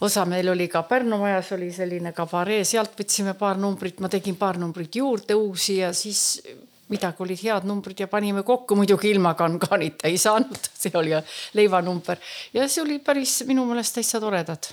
osa 0.06 0.27
meil 0.30 0.53
oli 0.53 0.67
ka 0.69 0.84
Pärnu 0.86 1.17
majas 1.17 1.49
oli 1.58 1.71
selline 1.73 2.13
kabaree, 2.13 2.62
sealt 2.67 2.93
võtsime 2.99 3.34
paar 3.39 3.58
numbrit, 3.58 3.97
ma 4.06 4.12
tegin 4.13 4.38
paar 4.38 4.62
numbrit 4.62 5.01
juurde 5.01 5.34
uusi 5.34 5.80
ja 5.82 5.89
siis 5.97 6.43
midagi 6.89 7.23
olid 7.23 7.43
head 7.43 7.67
numbrid 7.67 8.00
ja 8.00 8.08
panime 8.12 8.43
kokku, 8.47 8.76
muidugi 8.80 9.12
ilma 9.12 9.34
kankaanita 9.38 10.08
ei 10.08 10.17
saanud, 10.21 10.69
see 10.82 10.93
oli 10.95 11.15
leivanumber. 11.58 12.19
Ja 12.54 12.67
see 12.67 12.84
oli 12.84 13.00
päris 13.00 13.41
minu 13.47 13.65
meelest 13.69 13.97
täitsa 13.97 14.21
toredad 14.23 14.71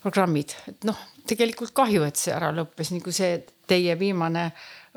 programmid, 0.00 0.54
et 0.68 0.86
noh, 0.88 0.96
tegelikult 1.28 1.74
kahju, 1.76 2.06
et 2.08 2.16
see 2.16 2.32
ära 2.32 2.48
lõppes, 2.56 2.94
nagu 2.94 3.12
see 3.12 3.42
teie 3.68 3.98
viimane 4.00 4.48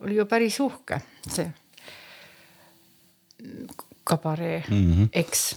oli 0.01 0.15
ju 0.15 0.25
päris 0.29 0.59
uhke, 0.63 1.01
see 1.27 1.49
kabaree 4.03 4.63
mm, 4.69 4.93
-hmm. 4.93 5.09
eks 5.13 5.55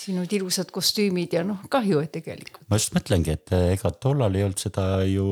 siin 0.00 0.20
olid 0.20 0.32
ilusad 0.38 0.70
kostüümid 0.72 1.34
ja 1.36 1.42
noh, 1.44 1.60
kahju, 1.70 2.00
et 2.04 2.12
tegelikult. 2.14 2.62
ma 2.70 2.78
just 2.78 2.94
mõtlengi, 2.96 3.34
et 3.36 3.52
eh, 3.56 3.66
ega 3.74 3.92
tollal 3.92 4.36
ei 4.36 4.44
olnud 4.46 4.60
seda 4.60 4.84
ju 5.06 5.26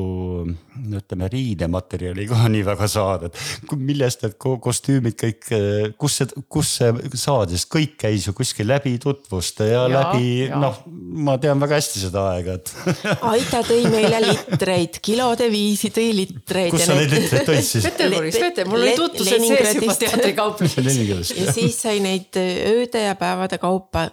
ütleme 0.99 1.29
riidematerjali 1.31 2.27
ka 2.29 2.43
nii 2.53 2.65
väga 2.67 2.89
saada, 2.91 3.29
et 3.29 3.73
millest 3.75 4.25
need 4.25 4.37
kostüümid 4.39 5.17
kõik, 5.19 5.49
eh, 5.55 5.89
kus 5.99 6.19
see, 6.21 6.45
kus 6.51 6.73
see 6.79 6.91
saadi, 7.17 7.57
sest 7.57 7.71
kõik 7.73 7.95
käis 8.03 8.27
ju 8.29 8.35
kuskil 8.37 8.69
läbi 8.69 8.95
tutvuste 9.01 9.71
ja, 9.71 9.85
ja 9.85 9.87
läbi 9.93 10.49
noh, 10.53 10.83
ma 11.25 11.39
tean 11.41 11.61
väga 11.61 11.79
hästi 11.79 12.05
seda 12.05 12.27
aega, 12.35 12.59
et 12.59 12.73
Aita 13.31 13.63
tõi 13.65 13.81
meile 13.89 14.21
litreid, 14.27 15.01
kilode 15.03 15.49
viisi 15.51 15.89
tõi 15.95 16.11
litreid. 16.21 16.75
kus 16.75 16.85
sa 16.85 16.97
neid 16.99 17.15
litreid 17.15 17.49
tõid 17.49 17.65
siis? 17.65 17.89
Peterburis, 17.89 18.39
Peter, 18.45 18.69
mul 18.69 18.85
oli 18.85 18.95
tutvused 18.99 19.47
sees 19.47 19.73
juba 19.79 19.97
teatrikaupluses 20.05 21.33
ja 21.39 21.57
siis 21.57 21.81
sai 21.81 21.97
neid 22.03 22.37
ööde 22.39 23.07
ja 23.07 23.17
päevade 23.19 23.57
kaupa 23.61 24.05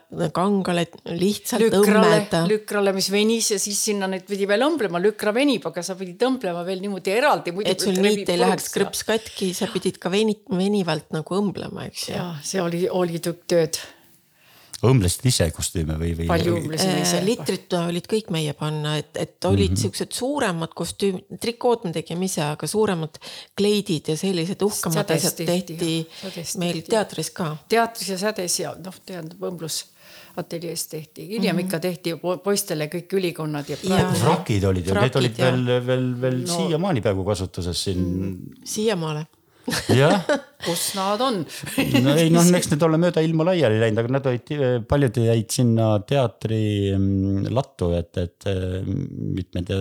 ka 0.46 0.66
kangale 0.66 0.86
lihtsalt 1.18 1.64
lükrale, 1.64 2.06
õmmeda. 2.06 2.42
lükrale, 2.50 2.94
mis 2.96 3.08
venis 3.12 3.50
ja 3.54 3.58
siis 3.62 3.80
sinna 3.88 4.08
nüüd 4.10 4.26
pidi 4.28 4.48
veel 4.48 4.64
õmblema, 4.66 5.00
lükra 5.02 5.34
venib, 5.36 5.66
aga 5.68 5.84
sa 5.86 5.96
pidid 5.98 6.22
õmblema 6.26 6.64
veel 6.66 6.82
niimoodi 6.84 7.14
eraldi. 7.14 7.54
et 7.64 7.80
sul 7.82 7.98
niit 8.00 8.28
ei 8.28 8.40
läheks 8.40 8.70
krõps 8.74 9.04
katki, 9.08 9.52
sa 9.56 9.70
pidid 9.72 10.00
ka 10.02 10.12
veni, 10.12 10.38
venivalt 10.50 11.12
nagu 11.16 11.38
õmblema, 11.40 11.86
eks 11.90 12.08
ju. 12.10 12.24
see 12.46 12.62
oli, 12.62 12.86
oli 12.88 13.22
tükk 13.22 13.46
tööd 13.50 13.80
õmblesid 14.84 15.24
ise 15.30 15.48
kostüüme 15.54 15.96
või, 16.00 16.12
või? 16.18 16.28
palju 16.28 16.56
õmblesime 16.58 17.00
ise? 17.00 17.20
Äh, 17.20 17.24
litrid 17.24 17.76
olid 17.78 18.08
kõik 18.10 18.30
meie 18.34 18.52
panna, 18.58 18.96
et, 19.00 19.12
et 19.16 19.48
olid 19.48 19.70
mm 19.70 19.74
-hmm. 19.74 19.82
siuksed 19.82 20.12
suuremad 20.16 20.74
kostüümid, 20.76 21.38
trikood 21.40 21.86
me 21.88 21.92
tegime 21.96 22.28
ise, 22.28 22.42
aga 22.44 22.68
suuremad 22.68 23.20
kleidid 23.56 24.12
ja 24.12 24.16
sellised 24.20 24.62
uhkemad 24.62 25.10
asjad 25.16 25.44
tehti, 25.44 26.00
meil 26.60 26.82
teatris 26.82 27.30
ka. 27.30 27.56
teatris 27.68 28.08
ja 28.14 28.18
sädes 28.18 28.60
ja 28.60 28.74
noh, 28.76 28.98
tähendab 29.06 29.48
õmblus 29.50 29.84
ateljees 30.36 30.86
tehti, 30.88 31.28
hiljem 31.28 31.56
mm 31.56 31.60
-hmm. 31.60 31.64
ikka 31.64 31.78
tehti 31.80 32.10
poistele 32.44 32.90
kõik 32.92 33.16
ülikonnad 33.16 33.68
ja. 33.68 33.76
frakid 34.20 34.64
olid 34.64 34.86
ju, 34.86 34.94
need 34.94 35.16
olid 35.16 35.38
veel, 35.38 35.86
veel, 35.86 36.20
veel 36.20 36.38
no, 36.44 36.56
siiamaani 36.56 37.00
peaaegu 37.00 37.24
kasutuses 37.24 37.84
siin. 37.84 38.04
siiamaale 38.64 39.24
jah 39.24 39.35
kus 40.66 40.82
nad 40.96 41.20
on 41.22 41.40
no 41.42 42.14
ei 42.16 42.30
noh, 42.32 42.46
eks 42.58 42.70
need 42.72 42.84
ole 42.86 42.98
mööda 43.00 43.22
ilma 43.24 43.46
laiali 43.50 43.80
läinud, 43.82 44.00
aga 44.02 44.14
nad 44.16 44.28
olid, 44.30 44.52
paljud 44.88 45.20
jäid 45.20 45.52
sinna 45.52 45.88
teatri 46.06 46.60
mm, 46.96 47.50
lattu, 47.54 47.90
et, 47.96 48.16
et 48.22 48.48
mitmed. 48.86 49.72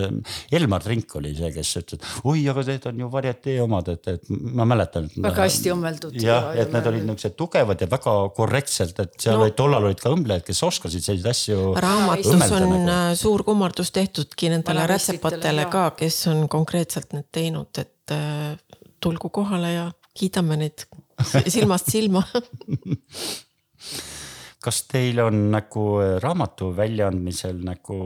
Elmar 0.56 0.84
Trink 0.84 1.16
oli 1.18 1.32
see, 1.36 1.50
kes 1.54 1.72
ütles, 1.80 2.00
et 2.00 2.28
oi, 2.28 2.44
aga 2.50 2.64
need 2.68 2.88
on 2.90 3.02
ju 3.02 3.10
varietee 3.12 3.56
omad, 3.64 3.90
et, 3.94 4.10
et 4.16 4.30
ma 4.30 4.66
mäletan. 4.68 5.08
väga 5.16 5.46
hästi 5.46 5.72
õmmeldud. 5.74 6.18
jah, 6.22 6.50
et 6.58 6.72
need 6.74 6.90
olid 6.92 7.06
niuksed 7.10 7.36
tugevad 7.38 7.82
ja 7.82 7.90
väga 7.90 8.16
korrektselt, 8.36 9.00
et 9.02 9.16
seal 9.22 9.38
no. 9.38 9.46
olid 9.46 9.58
tollal 9.58 9.88
olid 9.88 10.02
ka 10.02 10.12
õmblejad, 10.14 10.46
kes 10.46 10.62
oskasid 10.66 11.04
selliseid 11.06 11.30
asju. 11.32 11.72
raamatus 11.82 12.32
on 12.34 12.44
nagu. 12.44 12.82
Äh, 12.96 13.10
suur 13.18 13.44
kummardus 13.46 13.92
tehtudki 13.94 14.50
nendele 14.52 14.86
rätsepatele 14.90 15.66
ka, 15.72 15.88
kes 15.98 16.22
on 16.32 16.46
konkreetselt 16.52 17.16
need 17.16 17.28
teinud, 17.34 17.70
et 17.82 18.14
äh, 18.14 18.56
tulgu 19.06 19.30
kohale 19.34 19.72
ja 19.72 19.88
kiidame 20.16 20.58
neid 20.60 20.86
silmast 21.46 21.90
silma. 21.94 22.22
Kas 24.66 24.80
teil 24.90 25.20
on 25.22 25.44
nagu 25.52 25.82
raamatu 26.22 26.72
väljaandmisel 26.74 27.60
nagu 27.62 27.98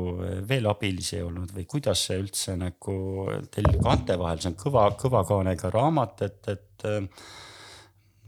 veel 0.49 0.67
abilisi 0.69 1.23
olnud 1.25 1.55
või 1.57 1.65
kuidas 1.71 2.03
see 2.09 2.19
üldse 2.21 2.57
nagu 2.61 2.97
teil 3.55 3.71
kaante 3.81 4.19
vahel, 4.21 4.43
see 4.43 4.51
on 4.53 4.59
kõva, 4.61 4.83
kõva 5.01 5.23
kaanega 5.29 5.71
raamat, 5.73 6.21
et, 6.27 6.51
et 6.53 6.85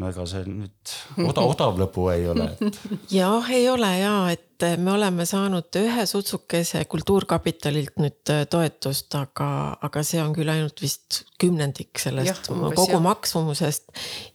no 0.01 0.09
ega 0.09 0.25
see 0.29 0.47
nüüd 0.49 0.95
odav, 1.27 1.51
odav 1.53 1.77
lõbu 1.83 2.09
ei 2.15 2.25
ole 2.33 2.49
et.... 2.55 2.81
jah, 3.19 3.53
ei 3.53 3.69
ole 3.69 3.91
ja, 4.01 4.17
et 4.33 4.52
me 4.79 4.93
oleme 4.93 5.25
saanud 5.27 5.77
ühe 5.81 6.05
sutsukese 6.07 6.85
Kultuurkapitalilt 6.91 7.99
nüüd 8.03 8.31
äh, 8.33 8.43
toetust, 8.51 9.15
aga, 9.19 9.49
aga 9.83 10.03
see 10.07 10.21
on 10.23 10.35
küll 10.37 10.51
ainult 10.53 10.83
vist 10.83 11.23
kümnendik 11.41 12.01
sellest 12.01 12.49
ja, 12.49 12.57
kogu 12.75 12.97
jah. 12.97 13.03
maksumusest. 13.03 13.91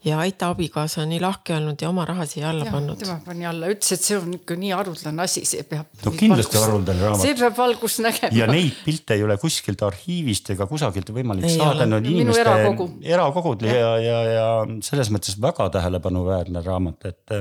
ja 0.06 0.20
Aita 0.24 0.52
abikaasa 0.54 1.04
on 1.04 1.12
nii 1.14 1.22
lahke 1.24 1.56
olnud 1.56 1.82
ja 1.82 1.90
oma 1.90 2.06
raha 2.10 2.28
siia 2.30 2.50
alla 2.52 2.68
ja, 2.68 2.74
pannud. 2.76 3.00
tema 3.02 3.18
pani 3.26 3.48
alla, 3.50 3.72
ütles, 3.72 3.94
et 3.96 4.04
see 4.10 4.18
on 4.20 4.36
ikka 4.38 4.58
nii 4.60 4.74
haruldane 4.76 5.24
asi, 5.26 5.46
see 5.48 5.64
peab. 5.70 5.90
no 6.06 6.14
kindlasti 6.18 6.62
haruldane 6.62 7.06
raamat. 7.06 7.24
see 7.24 7.38
peab 7.42 7.58
valgust 7.62 8.04
nägema. 8.06 8.34
ja 8.36 8.50
neid 8.52 8.84
pilte 8.86 9.18
ei 9.18 9.26
ole 9.28 9.40
kuskilt 9.42 9.84
arhiivist 9.88 10.54
ega 10.56 10.70
kusagilt 10.70 11.14
võimalik 11.16 11.50
ei 11.50 11.58
saada, 11.58 11.88
no 11.90 12.02
inimeste 12.04 12.44
erakogu. 12.44 12.92
erakogud 13.16 13.68
ja, 13.68 13.76
ja, 13.80 13.98
ja, 14.04 14.22
ja 14.36 14.48
selles 14.86 15.12
mõttes 15.14 15.40
väga 15.42 15.70
tähelepanuväärne 15.78 16.64
raamat, 16.66 17.12
et 17.14 17.38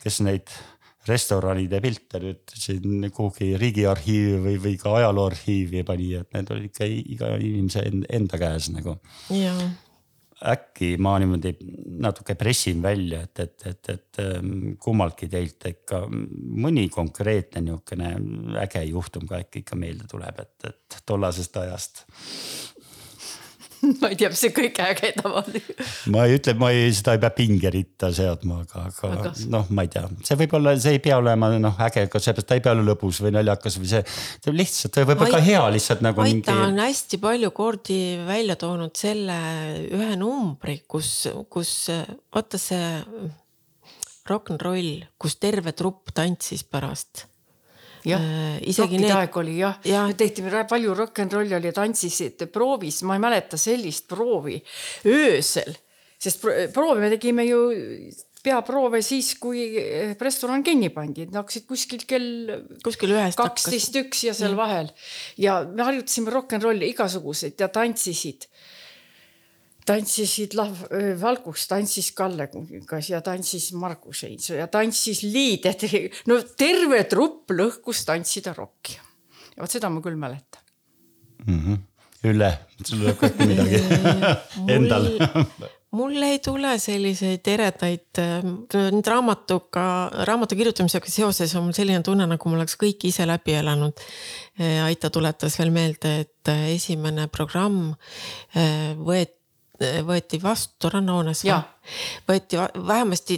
kes 0.00 0.20
neid 0.24 0.48
restoranide 1.08 1.80
pilte 1.80 2.20
nüüd 2.22 2.54
siin 2.54 3.06
kuhugi 3.14 3.54
riigiarhiivi 3.60 4.40
või, 4.44 4.56
või 4.60 4.80
ka 4.80 4.96
ajalooarhiivi 4.98 5.84
pani, 5.88 6.10
et 6.20 6.34
need 6.36 6.50
olid 6.52 6.66
ikka 6.68 6.88
iga 6.88 7.36
inimese 7.40 7.86
enda 7.88 8.40
käes 8.40 8.68
nagu. 8.74 8.98
äkki 10.40 10.94
ma 10.96 11.18
niimoodi 11.20 11.52
natuke 12.00 12.34
pressin 12.40 12.82
välja, 12.82 13.20
et, 13.26 13.42
et, 13.44 13.66
et, 13.66 13.90
et 13.92 14.20
ähm, 14.22 14.72
kummaltki 14.80 15.28
teilt 15.28 15.66
ikka 15.68 16.06
mõni 16.08 16.86
konkreetne 16.92 17.60
niisugune 17.66 18.14
äge 18.62 18.86
juhtum 18.88 19.26
ka 19.28 19.42
äkki 19.44 19.64
ikka 19.64 19.76
meelde 19.76 20.08
tuleb, 20.08 20.40
et, 20.40 20.70
et 20.70 21.02
tollasest 21.06 21.60
ajast 21.60 22.06
ma 24.00 24.10
ei 24.10 24.18
tea, 24.18 24.30
mis 24.32 24.42
see 24.44 24.52
kõige 24.54 24.84
ägedam 24.84 25.36
on. 25.40 25.56
ma 26.14 26.26
ei 26.26 26.36
ütle, 26.38 26.54
ma 26.60 26.70
ei, 26.74 26.90
seda 26.96 27.14
ei 27.16 27.22
pea 27.22 27.32
pingeritta 27.36 28.10
seadma, 28.16 28.60
aga, 28.64 28.84
aga, 28.90 29.12
aga... 29.16 29.32
noh, 29.52 29.70
ma 29.76 29.86
ei 29.86 29.92
tea, 29.92 30.04
see 30.26 30.38
võib 30.42 30.56
olla, 30.60 30.74
see 30.80 30.96
ei 30.98 31.02
pea 31.04 31.18
olema 31.20 31.50
noh 31.56 31.82
äge, 31.86 32.06
ka 32.12 32.22
seepärast 32.22 32.50
ta 32.50 32.58
ei 32.58 32.64
pea 32.64 32.74
olema 32.76 32.90
lõbus 32.90 33.22
või 33.24 33.34
naljakas 33.38 33.78
või 33.80 33.90
see. 33.92 34.02
see 34.44 34.56
lihtsalt 34.56 35.00
võib-olla 35.02 35.38
ka 35.38 35.42
hea 35.44 35.64
lihtsalt 35.76 36.04
nagu. 36.04 36.26
Mingi... 36.26 36.54
on 36.54 36.80
hästi 36.82 37.20
palju 37.22 37.52
kordi 37.56 38.00
välja 38.28 38.58
toonud 38.60 38.94
selle 38.98 39.38
ühe 39.88 40.12
numbri, 40.20 40.80
kus, 40.90 41.14
kus 41.52 41.74
vaata 42.34 42.60
see 42.60 42.94
rock 44.30 44.52
n 44.54 44.60
roll, 44.62 45.02
kus 45.18 45.40
terve 45.40 45.72
trupp 45.76 46.12
tantsis 46.14 46.62
pärast 46.68 47.29
isegi 48.06 49.00
need. 49.00 49.12
aeg 49.12 49.36
oli 49.42 49.58
jah 49.60 49.76
ja., 49.84 50.06
tehti 50.16 50.44
palju 50.68 50.96
rock 50.96 51.20
n 51.24 51.30
rolli 51.32 51.56
oli, 51.58 51.72
tantsisid 51.76 52.46
proovis, 52.52 53.02
ma 53.08 53.18
ei 53.18 53.22
mäleta 53.22 53.60
sellist 53.60 54.08
proovi 54.08 54.56
öösel, 55.06 55.74
sest 56.20 56.44
proovi 56.74 57.04
me 57.04 57.12
tegime 57.12 57.44
ju 57.48 57.62
peaproove 58.44 59.02
siis, 59.04 59.34
kui 59.40 59.64
eh, 59.76 60.14
restoran 60.20 60.64
kinni 60.64 60.90
pandi, 60.94 61.26
et 61.26 61.36
hakkasid 61.36 61.66
kuskil 61.68 62.04
kell. 62.08 62.60
kuskil 62.84 63.12
ühest. 63.12 63.38
kaksteist 63.40 63.96
üks 64.00 64.24
ja 64.28 64.34
seal 64.36 64.56
vahel 64.58 64.90
ja 65.40 65.60
me 65.68 65.84
harjutasime 65.86 66.32
rock 66.32 66.56
n 66.56 66.64
rolli 66.64 66.90
igasuguseid 66.94 67.60
ja 67.60 67.68
tantsisid 67.72 68.48
tantsisid 69.90 70.56
Lav-, 70.58 70.86
Valgus 71.20 71.66
tantsis 71.70 72.12
Kalle 72.16 72.48
Kungas 72.52 73.10
ja 73.10 73.20
tantsis 73.26 73.70
Margus 73.78 74.24
Heinso 74.26 74.56
ja 74.58 74.68
tantsis 74.70 75.24
Liidet. 75.26 75.86
no 76.30 76.40
terve 76.58 77.04
trupp 77.10 77.54
lõhkus 77.56 78.04
tantsida 78.08 78.54
rokki. 78.56 78.98
ja 79.56 79.64
vot 79.64 79.78
seda 79.78 79.90
ma 79.92 80.02
küll 80.04 80.18
mäletan 80.20 80.62
mm. 81.46 81.60
-hmm. 81.60 81.86
Ülle, 82.30 82.50
sul 82.84 83.00
tuleb 83.00 83.16
ka 83.16 83.30
midagi 83.40 83.78
endal 84.76 85.06
mul 85.96 86.22
ei 86.22 86.38
tule 86.44 86.74
selliseid 86.78 87.48
eredaid, 87.50 88.20
nüüd 88.94 89.08
raamatuga, 89.10 89.84
raamatu 90.28 90.58
kirjutamisega 90.58 91.10
seoses 91.10 91.54
on 91.58 91.66
mul 91.66 91.74
selline 91.76 92.04
tunne, 92.06 92.28
nagu 92.30 92.52
ma 92.52 92.60
oleks 92.60 92.76
kõik 92.80 93.08
ise 93.08 93.26
läbi 93.26 93.56
elanud. 93.58 94.04
Aita 94.84 95.10
tuletas 95.10 95.58
veel 95.58 95.72
meelde, 95.74 96.14
et 96.26 96.52
esimene 96.76 97.26
programm 97.32 97.94
võeti 98.54 99.39
võeti 100.06 100.40
vastu 100.42 100.90
rannahoones 100.92 101.44
või? 101.44 101.50
Võeti 102.28 102.58
vähemasti, 102.86 103.36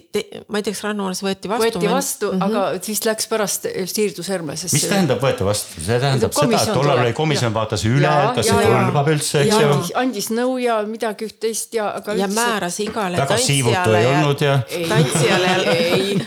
ma 0.51 0.59
ei 0.59 0.65
tea, 0.67 0.75
kas 0.75 0.83
rannahoones 0.85 1.23
võeti 1.25 1.51
vastu. 1.51 1.65
võeti 1.65 1.91
vastu 1.91 2.31
mm, 2.33 2.41
-hmm. 2.41 2.47
aga 2.49 2.85
siis 2.85 3.03
läks 3.07 3.29
pärast, 3.31 3.67
siirdus 3.93 4.29
Hermesesse. 4.29 4.77
mis 4.77 4.87
tähendab 4.91 5.23
võeti 5.23 5.47
vastu, 5.47 5.81
see 5.81 5.99
tähendab 6.03 6.35
seda, 6.37 6.61
et 6.61 6.73
tollal 6.75 7.03
oli 7.05 7.15
komisjon 7.17 7.55
vaatas 7.55 7.85
üle, 7.89 8.11
kas 8.37 8.51
see 8.51 8.67
kõlbab 8.67 9.11
üldse, 9.15 9.45
eks 9.47 9.63
ju. 9.63 9.77
andis 10.03 10.31
nõu 10.35 10.59
ja 10.63 10.81
midagi 10.89 11.29
üht-teist 11.31 11.79
ja, 11.79 11.93
aga. 12.01 12.17
ja 12.19 12.29
määras 12.29 12.81
igale 12.85 13.21
väga 13.23 13.39
siivutu 13.39 13.97
ei 13.99 14.09
olnud 14.11 14.45
ja. 14.45 14.59
tantsijale 14.89 15.55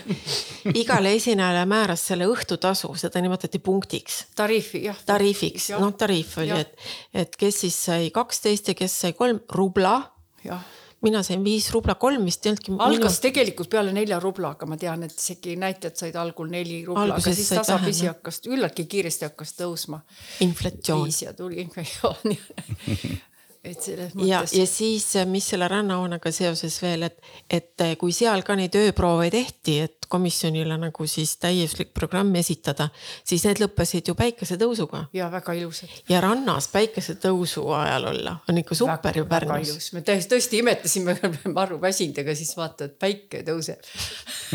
igale 0.83 1.13
esinejale 1.19 1.65
määras 1.69 2.07
selle 2.09 2.29
õhtutasu, 2.31 2.95
seda 2.97 3.21
nimetati 3.21 3.59
punktiks. 3.59 4.23
tariifi, 4.35 4.85
jah. 4.87 4.97
tariifiks, 5.05 5.69
noh 5.77 5.93
tariif 5.99 6.39
oli, 6.41 6.63
et, 6.63 6.73
et 7.13 7.37
kes 7.37 7.61
siis 7.67 7.77
sai 7.91 8.09
kaksteist 8.15 8.73
ja 8.73 8.77
kes 8.77 8.99
sai 9.05 9.13
kolm 9.13 9.43
rubla. 9.51 9.99
jah 10.47 10.63
mina 11.05 11.21
sain 11.25 11.43
viis 11.45 11.69
rubla, 11.73 11.95
kolm 12.01 12.25
vist 12.27 12.45
ei 12.45 12.53
olnudki. 12.53 12.75
algas 12.87 13.17
minu... 13.17 13.23
tegelikult 13.27 13.71
peale 13.71 13.93
nelja 13.95 14.19
rubla, 14.23 14.55
aga 14.55 14.69
ma 14.69 14.79
tean, 14.81 15.05
et 15.07 15.15
isegi 15.15 15.55
näitajad 15.61 16.01
said 16.01 16.17
algul 16.19 16.49
neli 16.51 16.81
rubla, 16.87 17.19
aga 17.19 17.35
siis 17.35 17.53
tasapisi 17.53 18.09
hakkas, 18.09 18.41
küllaltki 18.47 18.87
kiiresti 18.95 19.29
hakkas 19.29 19.55
tõusma. 19.59 20.01
inflatsioon. 20.45 21.07
viis 21.07 21.21
ja 21.25 21.33
tuli 21.37 21.61
inflatsioon 21.63 22.35
et 23.65 23.81
selles 23.81 24.13
mõttes. 24.15 24.29
ja, 24.29 24.41
ja 24.61 24.65
siis, 24.69 25.07
mis 25.29 25.47
selle 25.53 25.67
rannahoonega 25.71 26.31
seoses 26.33 26.77
veel, 26.83 27.07
et, 27.09 27.19
et 27.49 27.85
kui 27.99 28.13
seal 28.15 28.43
ka 28.45 28.57
neid 28.59 28.75
ööproove 28.79 29.29
tehti, 29.33 29.79
et 29.85 30.05
komisjonile 30.09 30.77
nagu 30.79 31.07
siis 31.09 31.35
täiuslik 31.41 31.93
programm 31.97 32.33
esitada, 32.39 32.89
siis 33.25 33.45
need 33.47 33.61
lõppesid 33.63 34.11
ju 34.11 34.15
päikesetõusuga. 34.17 35.05
ja 35.13 35.29
väga 35.33 35.55
ilusad. 35.57 35.91
ja 36.09 36.21
rannas 36.23 36.69
päikesetõusu 36.73 37.65
ajal 37.75 38.09
olla 38.11 38.37
on 38.49 38.61
ikka 38.61 38.77
super 38.77 39.17
ju 39.17 39.25
Pärnus. 39.29 39.91
me 39.93 40.01
täiesti 40.05 40.35
tõesti 40.35 40.61
imetlesime, 40.61 41.17
maru 41.59 41.79
väsinud, 41.81 42.21
aga 42.23 42.35
siis 42.37 42.53
vaata, 42.57 42.89
et 42.89 42.99
päike 42.99 43.43
tõuseb 43.47 43.81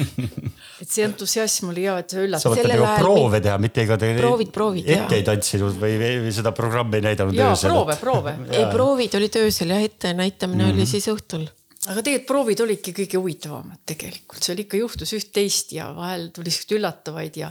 et 0.80 0.88
see 0.88 1.04
entusiasm 1.04 1.72
oli 1.72 1.86
hea, 1.86 1.96
et 2.02 2.14
see 2.14 2.24
üllatas. 2.26 2.46
sa 2.46 2.54
mõtled 2.54 2.76
nagu 2.76 3.02
proove 3.02 3.42
teha, 3.44 3.58
mitte 3.62 3.84
ega 3.84 3.98
te 4.00 4.12
proovid, 4.18 4.52
proovid, 4.54 4.90
ette 4.96 5.18
ei 5.18 5.26
tantsinud 5.26 5.78
või, 5.80 5.96
või 6.24 6.34
seda 6.34 6.54
programmi 6.56 7.00
ei 7.00 7.06
näidanud 7.10 7.36
ja, 7.36 7.52
proove, 7.60 7.96
proove 8.00 8.36
ei, 8.58 8.64
proovid 9.00 9.14
olid 9.16 9.36
öösel 9.40 9.70
ja 9.72 9.78
ette 9.80 10.12
näitamine 10.12 10.64
mm 10.64 10.68
-hmm. 10.68 10.72
oli 10.74 10.82
mhm. 10.82 10.90
siis 10.90 11.08
õhtul 11.08 11.46
aga 11.88 12.02
tegelikult 12.04 12.26
proovid 12.26 12.60
olidki 12.60 12.92
kõige 12.92 13.16
huvitavamad 13.16 13.80
tegelikult, 13.88 14.42
seal 14.44 14.58
ikka 14.60 14.76
juhtus 14.76 15.14
üht-teist 15.16 15.72
ja 15.72 15.86
vahel 15.96 16.28
tuli 16.36 16.50
siukseid 16.52 16.76
üllatavaid 16.76 17.36
ja 17.40 17.48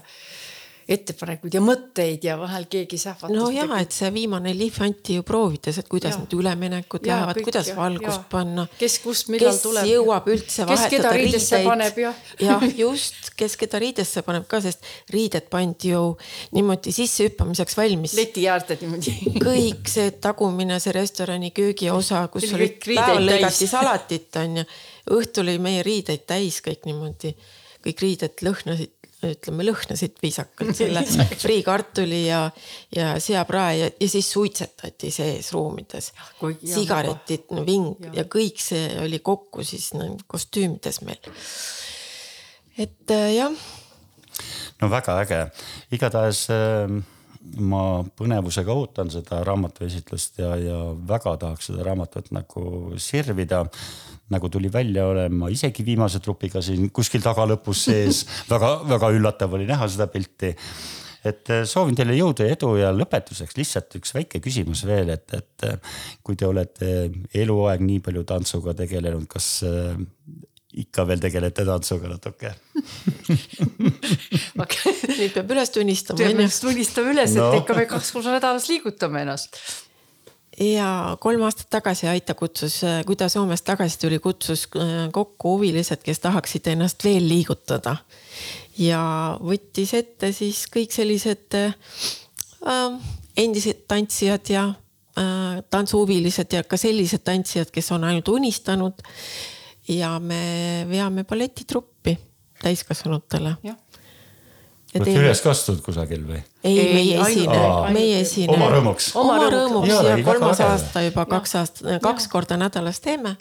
ettepanekuid 0.90 1.54
ja 1.54 1.62
mõtteid 1.62 2.24
ja 2.26 2.36
vahel 2.40 2.66
keegi 2.70 2.98
sähvatas. 2.98 3.36
no 3.36 3.50
ja, 3.54 3.68
et 3.78 3.94
see 3.94 4.10
viimane 4.14 4.54
lihv 4.58 4.80
anti 4.86 5.20
ju 5.20 5.26
proovides, 5.28 5.78
et 5.82 5.90
kuidas 5.92 6.16
ja. 6.16 6.22
need 6.24 6.34
üleminekud 6.40 7.06
ja, 7.06 7.20
lähevad, 7.20 7.42
kuidas 7.46 7.70
ja, 7.70 7.76
valgust 7.78 8.18
ja. 8.18 8.26
panna. 8.32 8.66
kes 8.80 8.98
kust 9.04 9.30
millal 9.30 9.54
kes 9.54 9.62
tuleb. 9.66 9.86
kes 9.86 9.94
jõuab 9.94 10.30
üldse 10.34 11.62
paneb 11.68 12.02
ja. 12.02 12.14
jah, 12.42 12.66
just, 12.80 13.32
kes 13.40 13.58
keda 13.62 13.82
riidesse 13.84 14.24
paneb 14.26 14.48
ka, 14.50 14.62
sest 14.66 14.90
riided 15.14 15.50
pandi 15.54 15.94
ju 15.94 16.04
niimoodi 16.58 16.94
sissehüppamiseks 16.96 17.78
valmis. 17.78 18.18
leti 18.18 18.48
äärde 18.50 18.80
niimoodi. 18.82 19.16
kõik 19.46 19.94
see 19.94 20.16
tagumine, 20.18 20.82
see 20.82 20.96
restorani 20.96 21.54
köögiosa, 21.56 22.26
kus 22.34 22.50
oli 22.58 22.74
päeval 22.88 23.30
lõigati 23.30 23.70
salatit 23.70 24.42
on 24.42 24.62
ju, 24.62 24.68
õhtul 25.20 25.48
oli 25.48 25.62
meie 25.62 25.86
riideid 25.86 26.26
täis 26.30 26.64
kõik 26.66 26.90
niimoodi, 26.90 27.36
kõik 27.86 28.06
riided 28.06 28.46
lõhnasid 28.46 28.96
ütleme 29.28 29.66
lõhnasid 29.68 30.20
viisakalt 30.24 30.76
selle 30.80 31.04
friikartuli 31.40 32.22
ja, 32.28 32.46
ja 32.96 33.12
seaprae 33.22 33.74
ja, 33.78 33.90
ja 33.92 34.10
siis 34.12 34.30
suitsetati 34.32 35.12
sees 35.12 35.52
ruumides. 35.56 36.14
hea 36.40 36.56
sigaretid, 36.76 37.52
ving 37.68 38.06
ja. 38.06 38.22
ja 38.22 38.28
kõik 38.32 38.62
see 38.64 38.88
oli 39.04 39.20
kokku 39.20 39.66
siis 39.68 39.92
no, 39.98 40.14
kostüümides 40.28 41.02
meil. 41.08 41.32
et 42.78 43.16
äh, 43.16 43.28
jah. 43.36 43.70
no 44.82 44.92
väga 44.92 45.20
äge, 45.26 45.44
igatahes 45.92 46.46
äh, 46.56 47.00
ma 47.58 48.04
põnevusega 48.18 48.74
ootan 48.76 49.12
seda 49.14 49.42
raamatuesitlust 49.48 50.40
ja, 50.44 50.54
ja 50.60 50.78
väga 51.10 51.36
tahaks 51.42 51.72
seda 51.72 51.86
raamatut 51.88 52.32
nagu 52.36 52.96
sirvida. 53.02 53.66
nagu 54.30 54.50
tuli 54.50 54.70
välja, 54.70 55.08
olen 55.10 55.34
ma 55.34 55.48
isegi 55.50 55.82
viimase 55.86 56.20
trupiga 56.22 56.62
siin 56.62 56.92
kuskil 56.94 57.22
tagalõpus 57.26 57.86
sees 57.88 58.26
väga-väga 58.52 59.10
üllatav 59.16 59.54
oli 59.58 59.66
näha 59.66 59.88
seda 59.90 60.08
pilti 60.08 60.54
et 61.26 61.50
äh, 61.52 61.64
soovin 61.68 61.98
teile 61.98 62.16
jõudu 62.16 62.46
ja 62.46 62.56
edu 62.56 62.76
ja 62.80 62.92
lõpetuseks 62.96 63.58
lihtsalt 63.58 63.98
üks 64.00 64.14
väike 64.16 64.40
küsimus 64.44 64.86
veel, 64.88 65.12
et, 65.16 65.26
et 65.36 65.66
äh, 65.68 65.98
kui 66.24 66.38
te 66.40 66.48
olete 66.48 67.10
eluaeg 67.36 67.84
nii 67.84 68.00
palju 68.06 68.24
tantsuga 68.30 68.76
tegelenud, 68.78 69.28
kas 69.32 69.50
äh, 69.68 69.98
ikka 70.80 71.06
veel 71.10 71.22
tegelete 71.24 71.66
tantsuga 71.68 72.12
natuke 72.12 72.54
nüüd 75.20 75.34
peab 75.36 75.54
üles 75.54 75.72
tunnistama. 75.76 76.18
peab 76.22 76.40
üles 76.40 76.58
tunnistama 76.64 77.14
üles 77.14 77.36
no., 77.36 77.52
et 77.52 77.62
ikka 77.62 77.78
me 77.78 77.86
kaks 77.90 78.12
korda 78.16 78.34
nädalas 78.36 78.68
liigutame 78.72 79.24
ennast. 79.26 79.60
ja 80.60 80.90
kolm 81.24 81.44
aastat 81.48 81.70
tagasi 81.78 82.10
Aita 82.12 82.36
kutsus, 82.40 82.82
kui 83.08 83.20
ta 83.20 83.30
Soomest 83.32 83.66
tagasi 83.68 84.00
tuli, 84.02 84.20
kutsus 84.24 84.68
äh, 84.76 85.08
kokku 85.16 85.58
huvilised, 85.58 86.04
kes 86.06 86.20
tahaksid 86.26 86.72
ennast 86.74 87.04
veel 87.04 87.28
liigutada. 87.28 87.98
ja 88.78 89.02
võttis 89.44 89.96
ette 89.98 90.34
siis 90.36 90.66
kõik 90.72 90.96
sellised 90.96 91.60
äh, 91.60 91.74
endised 93.38 93.86
tantsijad 93.88 94.52
ja 94.52 94.68
äh, 95.20 95.64
tantsuhuvilised 95.70 96.54
ja 96.54 96.64
ka 96.64 96.78
sellised 96.80 97.24
tantsijad, 97.28 97.72
kes 97.72 97.92
on 97.96 98.04
ainult 98.10 98.28
unistanud 98.36 99.08
ja 99.90 100.20
me 100.20 100.86
veame 100.90 101.24
balletitruppi 101.24 102.18
täiskasvanutele. 102.62 103.56
olete 103.64 105.04
teeme... 105.04 105.24
üles 105.24 105.42
kastud 105.42 105.82
kusagil 105.86 106.26
või? 106.28 106.42
ei, 106.64 106.78
meie 106.94 107.18
esine, 107.26 107.60
meie 107.96 108.22
esine. 108.22 108.54
oma 108.54 108.70
rõõmuks. 108.74 109.12
oma 109.20 109.40
rõõmuks 109.46 109.92
ja, 109.92 110.02
ja 110.12 110.24
kolmas 110.26 110.62
aasta 110.66 111.04
juba 111.08 111.26
ja. 111.26 111.32
kaks 111.36 111.56
aastat, 111.62 111.92
kaks 112.04 112.30
korda 112.32 112.58
nädalas 112.60 113.02
teeme. 113.04 113.36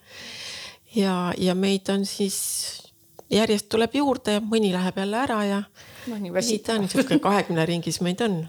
ja, 0.95 1.33
ja 1.39 1.57
meid 1.59 1.91
on 1.93 2.07
siis 2.09 2.39
järjest 3.31 3.69
tuleb 3.69 3.99
juurde 4.01 4.39
ja 4.39 4.45
mõni 4.45 4.73
läheb 4.73 5.05
jälle 5.05 5.23
ära 5.27 5.43
ja 5.45 5.63
no, 6.07 6.17
nii, 6.17 6.33
nii 6.33 6.59
ta 6.65 6.79
on, 6.79 6.87
niisugune 6.87 7.21
kahekümne 7.21 7.69
ringis 7.69 8.01
meid 8.01 8.25
on. 8.25 8.41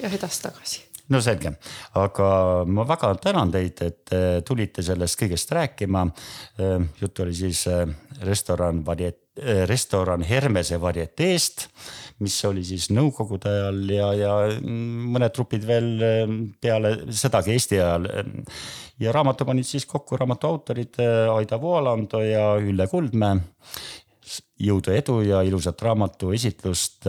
ja 0.00 0.08
edasi-tagasi 0.08 0.93
no 1.12 1.20
selge, 1.20 1.52
aga 2.00 2.28
ma 2.64 2.84
väga 2.88 3.10
tänan 3.22 3.52
teid, 3.52 3.82
et 3.84 4.14
tulite 4.46 4.84
sellest 4.84 5.18
kõigest 5.20 5.52
rääkima. 5.52 6.06
jutt 7.00 7.20
oli 7.20 7.34
siis 7.34 7.66
äh, 7.68 7.84
restoran 8.24 8.82
variet-, 8.86 9.20
restoran 9.68 10.22
Hermese 10.22 10.78
varieteest, 10.80 11.68
mis 12.24 12.38
oli 12.48 12.64
siis 12.64 12.88
nõukogude 12.94 13.50
ajal 13.50 13.82
ja, 13.90 14.08
ja 14.14 14.32
mõned 14.62 15.34
trupid 15.34 15.66
veel 15.66 15.90
peale 16.60 16.96
sedagi 17.12 17.52
Eesti 17.52 17.80
ajal. 17.82 18.08
ja 18.98 19.12
raamatu 19.12 19.44
panid 19.44 19.66
siis 19.66 19.86
kokku 19.90 20.16
raamatu 20.16 20.46
autorid 20.46 21.00
Aida 21.34 21.60
Voolando 21.60 22.22
ja 22.22 22.54
Ülle 22.62 22.86
Kuldmäe. 22.88 23.40
jõudu, 24.58 24.94
edu 24.94 25.20
ja 25.20 25.42
ilusat 25.42 25.82
raamatu 25.82 26.32
esitlust 26.32 27.04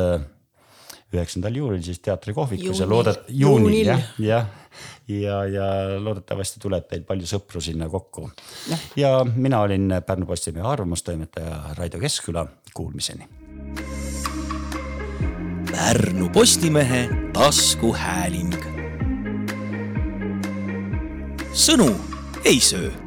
üheksandal 1.17 1.55
juulil 1.55 1.81
siis 1.85 2.01
teatrikohvikus 2.03 2.81
ja 2.81 2.87
loodet-, 2.89 3.25
juunil 3.29 3.91
jah, 3.91 4.03
jah. 4.19 4.49
ja, 5.07 5.39
ja 5.49 5.67
loodetavasti 5.99 6.61
tuleb 6.63 6.87
teil 6.89 7.05
palju 7.07 7.29
sõpru 7.29 7.61
sinna 7.63 7.89
kokku. 7.89 8.29
ja 8.99 9.17
mina 9.35 9.61
olin 9.65 9.99
Pärnu 10.05 10.27
Postimehe 10.29 10.67
arvamustoimetaja 10.67 11.75
Raido 11.79 11.99
Keskküla, 11.99 12.45
kuulmiseni. 12.73 13.29
Pärnu 15.71 16.29
Postimehe 16.33 17.07
taskuhääling. 17.33 18.55
sõnu 21.55 21.89
ei 22.43 22.59
söö 22.59 23.04